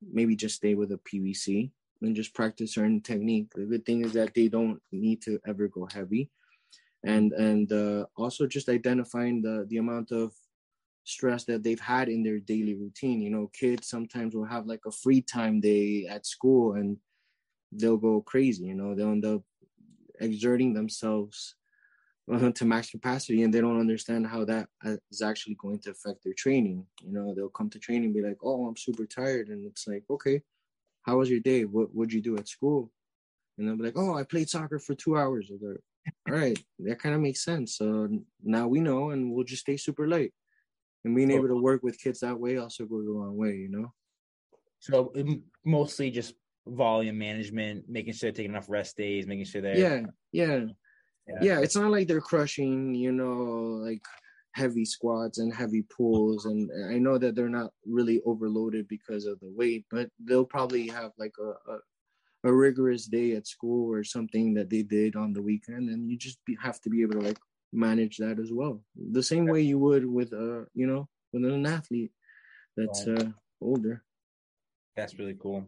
[0.02, 1.72] maybe just stay with a PVC
[2.02, 3.50] and just practice certain technique.
[3.54, 6.30] The good thing is that they don't need to ever go heavy,
[7.04, 10.34] and and uh, also just identifying the the amount of
[11.04, 13.22] stress that they've had in their daily routine.
[13.22, 16.98] You know, kids sometimes will have like a free time day at school and
[17.72, 18.66] they'll go crazy.
[18.66, 19.42] You know, they'll end up
[20.20, 21.56] exerting themselves
[22.32, 24.96] uh, to max capacity and they don't understand how that uh,
[25.26, 26.86] actually going to affect their training.
[27.04, 29.88] You know they'll come to training and be like oh i'm super tired and it's
[29.88, 30.42] like okay
[31.04, 31.66] how was your day?
[31.66, 32.92] What would you do at school?
[33.58, 35.52] And they'll be like oh i played soccer for two hours.
[35.52, 37.78] All right that kind of makes sense.
[37.78, 38.10] So
[38.44, 40.34] now we know and we'll just stay super light.
[41.04, 43.70] And being able to work with kids that way also goes a long way you
[43.70, 43.94] know?
[44.80, 45.14] So
[45.64, 46.34] mostly just
[46.68, 50.02] volume management making sure they're taking enough rest days making sure they're yeah
[50.32, 50.60] yeah
[51.28, 51.40] yeah.
[51.42, 54.02] yeah it's not like they're crushing you know like
[54.54, 59.40] heavy squats and heavy pulls and i know that they're not really overloaded because of
[59.40, 61.78] the weight but they'll probably have like a, a,
[62.50, 66.18] a rigorous day at school or something that they did on the weekend and you
[66.18, 67.40] just be, have to be able to like
[67.74, 68.82] manage that as well.
[69.12, 72.12] The same way you would with a you know with an athlete
[72.76, 73.30] that's uh
[73.62, 74.04] older.
[74.96, 75.66] That's really cool.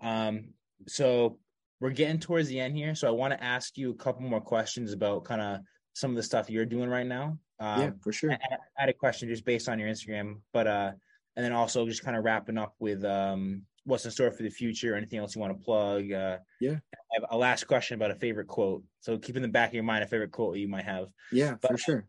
[0.00, 0.54] Um
[0.86, 1.38] so
[1.80, 4.40] we're getting towards the end here, so I want to ask you a couple more
[4.40, 5.60] questions about kind of
[5.94, 7.38] some of the stuff you're doing right now.
[7.58, 8.32] Um, yeah, for sure.
[8.32, 10.92] I, I had a question just based on your Instagram, but uh,
[11.36, 14.50] and then also just kind of wrapping up with um, what's in store for the
[14.50, 14.94] future.
[14.94, 16.12] Anything else you want to plug?
[16.12, 16.72] Uh, yeah.
[16.72, 18.82] I have a last question about a favorite quote.
[19.00, 21.08] So keep in the back of your mind a favorite quote you might have.
[21.32, 22.06] Yeah, but, for sure.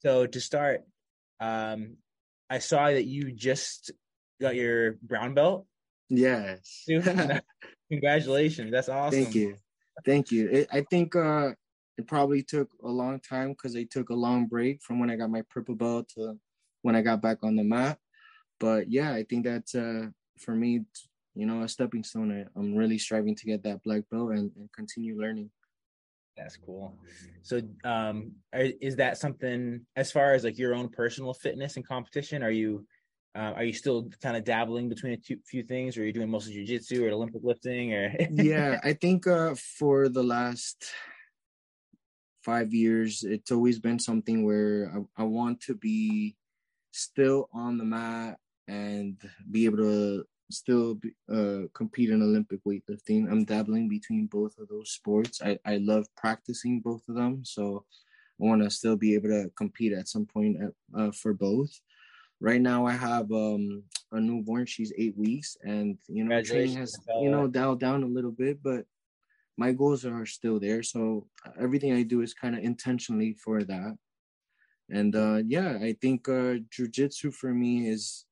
[0.00, 0.82] So to start,
[1.40, 1.96] um,
[2.48, 3.92] I saw that you just
[4.40, 5.66] got your brown belt.
[6.08, 6.84] Yes.
[7.90, 8.70] Congratulations.
[8.70, 9.22] That's awesome.
[9.22, 9.56] Thank you.
[10.04, 10.48] Thank you.
[10.48, 11.50] It, I think uh,
[11.98, 15.16] it probably took a long time because I took a long break from when I
[15.16, 16.38] got my purple belt to
[16.82, 17.98] when I got back on the mat.
[18.58, 20.06] But yeah, I think that's uh,
[20.38, 20.84] for me,
[21.34, 22.46] you know, a stepping stone.
[22.56, 25.50] I'm really striving to get that black belt and, and continue learning.
[26.36, 26.94] That's cool.
[27.42, 32.42] So, um, is that something as far as like your own personal fitness and competition?
[32.42, 32.86] Are you
[33.34, 36.12] uh, are you still kind of dabbling between a two, few things, or are you
[36.12, 37.94] doing mostly jujitsu or Olympic lifting?
[37.94, 40.84] Or yeah, I think uh, for the last
[42.44, 46.36] five years, it's always been something where I, I want to be
[46.90, 49.20] still on the mat and
[49.50, 50.98] be able to still
[51.32, 53.30] uh, compete in Olympic weightlifting.
[53.30, 55.40] I'm dabbling between both of those sports.
[55.40, 57.84] I, I love practicing both of them, so
[58.40, 61.80] I want to still be able to compete at some point at, uh, for both.
[62.40, 63.82] Right now, I have um,
[64.12, 64.64] a newborn.
[64.66, 68.62] She's eight weeks, and you know, training has you know dialed down a little bit,
[68.62, 68.86] but
[69.58, 70.82] my goals are still there.
[70.82, 71.26] So
[71.58, 73.96] everything I do is kind of intentionally for that.
[74.88, 78.24] And uh, yeah, I think uh, jujitsu for me is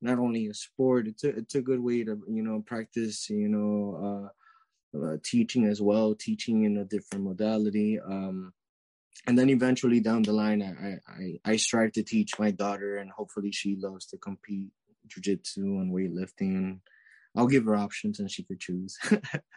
[0.00, 3.48] not only a sport; it's a it's a good way to you know practice you
[3.48, 4.30] know
[4.94, 8.00] uh, uh, teaching as well, teaching in a different modality.
[8.00, 8.52] Um,
[9.26, 13.10] and then eventually down the line, I, I I strive to teach my daughter, and
[13.10, 14.70] hopefully she loves to compete
[15.08, 16.80] jujitsu and weightlifting.
[17.36, 18.98] I'll give her options, and she could choose.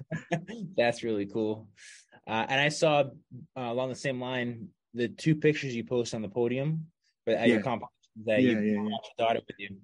[0.77, 1.69] That's really cool.
[2.27, 3.05] Uh, and I saw uh,
[3.55, 6.87] along the same line the two pictures you post on the podium,
[7.25, 7.55] but at yeah.
[7.55, 7.95] your competition
[8.25, 8.89] that yeah, you yeah, yeah.
[8.89, 9.77] your daughter with you.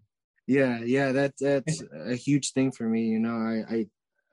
[0.47, 3.03] Yeah, yeah, that's that's a huge thing for me.
[3.03, 3.85] You know, I I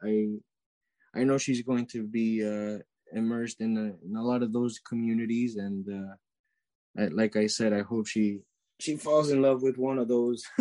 [0.03, 2.79] I, I know she's going to be uh,
[3.15, 7.73] immersed in a, in a lot of those communities, and uh, I, like I said,
[7.73, 8.41] I hope she
[8.81, 10.45] she falls in love with one of those.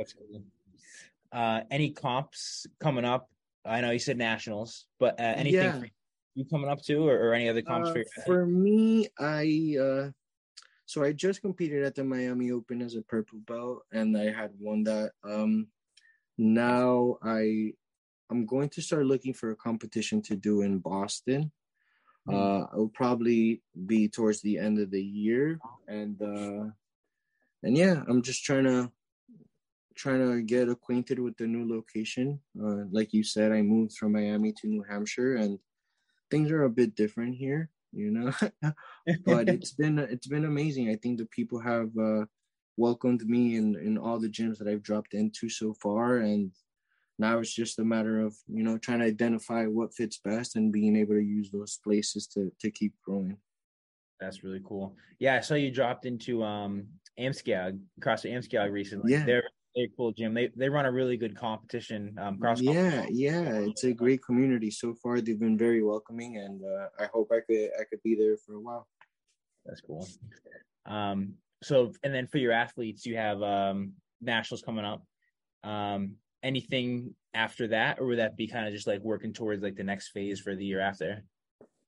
[0.00, 0.42] Absolutely.
[1.32, 3.30] Uh, any comps coming up?
[3.64, 5.78] I know you said nationals, but uh, anything yeah.
[5.78, 5.86] for
[6.34, 8.04] you coming up to, or, or any other comps uh, for?
[8.26, 10.10] For me, I uh,
[10.86, 14.50] so I just competed at the Miami Open as a purple belt, and I had
[14.58, 15.12] won that.
[15.22, 15.68] Um,
[16.36, 17.74] now I
[18.30, 21.50] I'm going to start looking for a competition to do in Boston.
[22.26, 22.34] Hmm.
[22.34, 25.58] Uh, it'll probably be towards the end of the year,
[25.88, 26.70] and uh,
[27.62, 28.90] and yeah, I'm just trying to
[29.96, 32.40] trying to get acquainted with the new location.
[32.58, 35.58] Uh, like you said, I moved from Miami to New Hampshire, and
[36.30, 38.32] things are a bit different here, you know.
[39.26, 40.88] but it's been it's been amazing.
[40.88, 42.26] I think the people have uh,
[42.76, 46.52] welcomed me in in all the gyms that I've dropped into so far, and
[47.20, 50.72] now it's just a matter of you know trying to identify what fits best and
[50.72, 53.36] being able to use those places to to keep growing.
[54.18, 54.96] That's really cool.
[55.18, 56.86] Yeah, I saw you dropped into um
[57.18, 59.12] Amoskeag, CrossFit Amoskeag recently.
[59.12, 59.24] Yeah.
[59.24, 59.44] They're
[59.76, 60.34] a cool gym.
[60.34, 62.16] They they run a really good competition.
[62.18, 62.60] Um, cross.
[62.60, 65.20] Yeah, yeah, it's a great community so far.
[65.20, 68.54] They've been very welcoming, and uh, I hope I could I could be there for
[68.54, 68.88] a while.
[69.64, 70.08] That's cool.
[70.86, 75.04] Um, so and then for your athletes, you have um nationals coming up.
[75.62, 79.76] Um, anything after that, or would that be kind of just like working towards like
[79.76, 81.24] the next phase for the year after?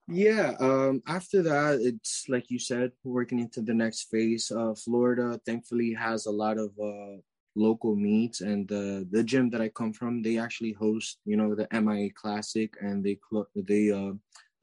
[0.08, 4.50] Yeah, um, after that, it's like you said, working into the next phase.
[4.50, 7.20] Uh, Florida, thankfully, has a lot of uh,
[7.54, 11.54] local meets and the the gym that I come from they actually host you know
[11.54, 13.18] the MIA Classic and they
[13.54, 14.12] they uh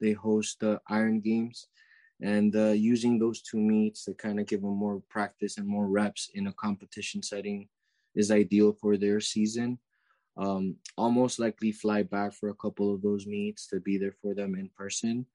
[0.00, 1.68] they host the Iron Games
[2.20, 5.86] and uh, using those two meets to kind of give them more practice and more
[5.86, 7.68] reps in a competition setting
[8.14, 9.78] is ideal for their season.
[10.36, 14.34] Um, almost likely fly back for a couple of those meets to be there for
[14.34, 15.26] them in person.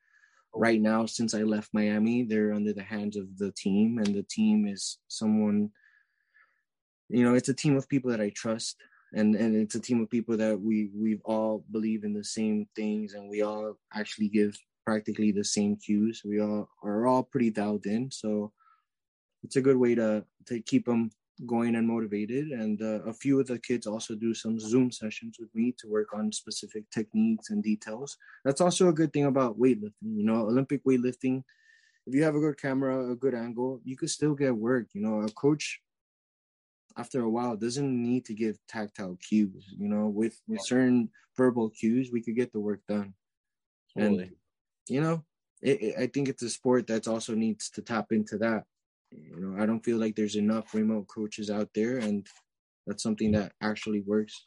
[0.54, 4.24] Right now, since I left Miami, they're under the hands of the team, and the
[4.24, 5.72] team is someone
[7.10, 8.78] you know it's a team of people that i trust
[9.14, 12.68] and and it's a team of people that we we all believe in the same
[12.76, 17.50] things and we all actually give practically the same cues we all are all pretty
[17.50, 18.52] dialed in so
[19.44, 21.10] it's a good way to to keep them
[21.46, 25.38] going and motivated and uh, a few of the kids also do some zoom sessions
[25.40, 29.60] with me to work on specific techniques and details that's also a good thing about
[29.60, 31.44] weightlifting you know olympic weightlifting
[32.08, 35.02] if you have a good camera a good angle you could still get work you
[35.02, 35.82] know a coach
[36.98, 39.74] after a while doesn't need to give tactile cues.
[39.78, 43.14] You know, with with certain verbal cues, we could get the work done.
[43.98, 44.24] Totally.
[44.24, 44.32] And
[44.88, 45.24] you know,
[45.62, 48.64] it, it, I think it's a sport that also needs to tap into that.
[49.18, 52.26] You know, I don't feel like there's enough remote coaches out there, and
[52.88, 54.44] that's something that actually works.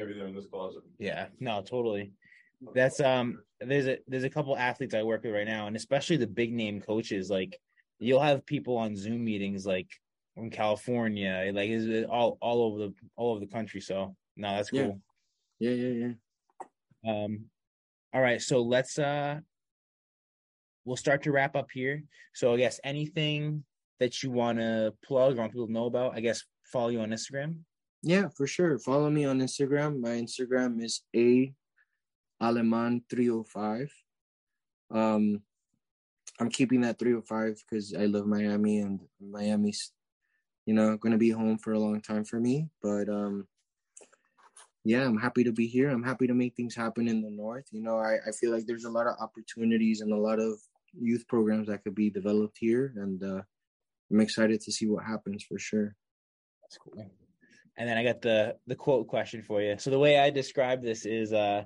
[0.00, 0.82] Everything in this closet.
[0.98, 2.12] Yeah, no, totally.
[2.74, 3.42] That's um.
[3.60, 6.52] There's a there's a couple athletes I work with right now, and especially the big
[6.52, 7.30] name coaches.
[7.30, 7.58] Like,
[7.98, 9.88] you'll have people on Zoom meetings like
[10.34, 13.80] from California, like is all all over the all over the country.
[13.80, 15.00] So no, that's cool.
[15.58, 15.70] Yeah.
[15.70, 16.12] yeah, yeah,
[17.04, 17.24] yeah.
[17.24, 17.46] Um,
[18.12, 19.40] all right, so let's uh,
[20.86, 22.02] we'll start to wrap up here.
[22.34, 23.64] So I guess anything
[24.00, 27.00] that you want to plug or want people to know about, I guess follow you
[27.00, 27.58] on Instagram.
[28.02, 28.78] Yeah, for sure.
[28.78, 30.00] Follow me on Instagram.
[30.00, 31.52] My Instagram is a
[32.40, 33.92] aleman 305.
[34.90, 35.42] Um,
[36.40, 39.92] I'm keeping that 305 because I love Miami and Miami's
[40.66, 42.68] you know, going to be home for a long time for me.
[42.82, 43.46] But um,
[44.84, 45.88] yeah, I'm happy to be here.
[45.88, 47.66] I'm happy to make things happen in the North.
[47.70, 50.58] You know, I, I feel like there's a lot of opportunities and a lot of
[51.00, 52.92] youth programs that could be developed here.
[52.96, 53.42] And uh,
[54.10, 55.94] I'm excited to see what happens for sure.
[56.62, 56.94] That's cool.
[57.76, 59.76] and then I got the the quote question for you.
[59.78, 61.64] So the way I describe this is, uh,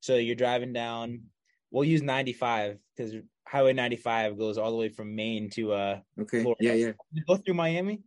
[0.00, 1.22] so you're driving down.
[1.70, 3.14] We'll use 95 because
[3.46, 5.98] Highway 95 goes all the way from Maine to uh.
[6.20, 6.42] Okay.
[6.42, 6.58] Florida.
[6.64, 8.02] Yeah, yeah, Does it Go through Miami.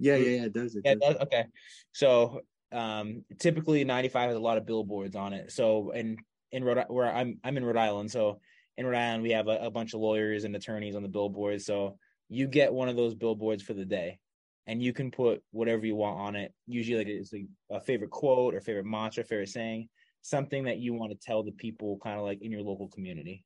[0.00, 0.44] yeah, yeah, yeah.
[0.46, 0.82] It does it?
[0.84, 1.14] Yeah, does.
[1.14, 1.44] that- okay.
[1.92, 2.40] So
[2.70, 5.52] um typically 95 has a lot of billboards on it.
[5.52, 6.16] So in
[6.52, 8.10] in Rhode where I'm I'm in Rhode Island.
[8.10, 8.40] So
[8.78, 11.66] in Rhode Island we have a, a bunch of lawyers and attorneys on the billboards.
[11.66, 11.98] So
[12.28, 14.20] you get one of those billboards for the day
[14.68, 16.54] and you can put whatever you want on it.
[16.66, 19.88] Usually like it's like a favorite quote or favorite mantra, favorite saying,
[20.22, 23.44] something that you want to tell the people kind of like in your local community.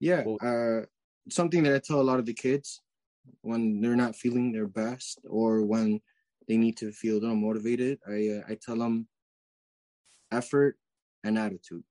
[0.00, 0.86] Yeah, uh,
[1.30, 2.80] something that I tell a lot of the kids
[3.42, 6.00] when they're not feeling their best or when
[6.48, 8.00] they need to feel a little motivated.
[8.08, 9.06] I uh, I tell them
[10.32, 10.76] effort
[11.22, 11.84] and attitude.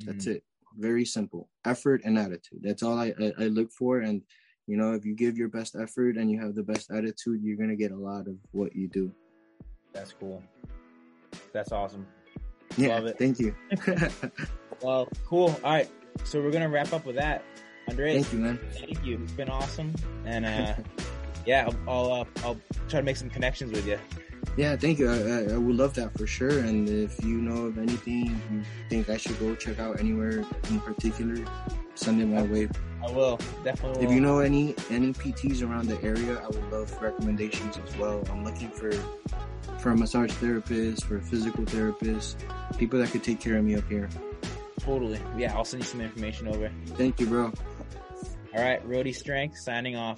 [0.00, 0.44] That's it.
[0.78, 1.48] Very simple.
[1.64, 2.60] Effort and attitude.
[2.62, 4.00] That's all I, I I look for.
[4.00, 4.22] And
[4.66, 7.56] you know, if you give your best effort and you have the best attitude, you're
[7.56, 9.12] gonna get a lot of what you do.
[9.92, 10.42] That's cool.
[11.52, 12.06] That's awesome.
[12.76, 13.18] Yeah, Love it.
[13.18, 13.54] thank you.
[14.82, 15.56] Well, cool.
[15.64, 15.88] All right.
[16.24, 17.42] So we're gonna wrap up with that.
[17.88, 18.58] Andres, thank you, man.
[18.72, 19.20] thank you.
[19.22, 19.94] It's been awesome.
[20.26, 20.74] And uh
[21.46, 23.98] yeah, I'll I'll, uh, I'll try to make some connections with you.
[24.56, 25.10] Yeah, thank you.
[25.10, 26.60] I, I, I would love that for sure.
[26.60, 30.80] And if you know of anything you think I should go check out anywhere in
[30.80, 31.44] particular,
[31.96, 32.68] send it my way.
[33.04, 34.04] I will definitely.
[34.04, 38.22] If you know any any PTs around the area, I would love recommendations as well.
[38.30, 38.92] I'm looking for
[39.78, 42.44] for a massage therapist, for a physical therapist,
[42.78, 44.08] people that could take care of me up here.
[44.78, 46.70] totally, yeah, I'll send you some information over.
[46.96, 47.52] Thank you, bro.
[48.56, 50.12] All right, Rhody Strength signing off.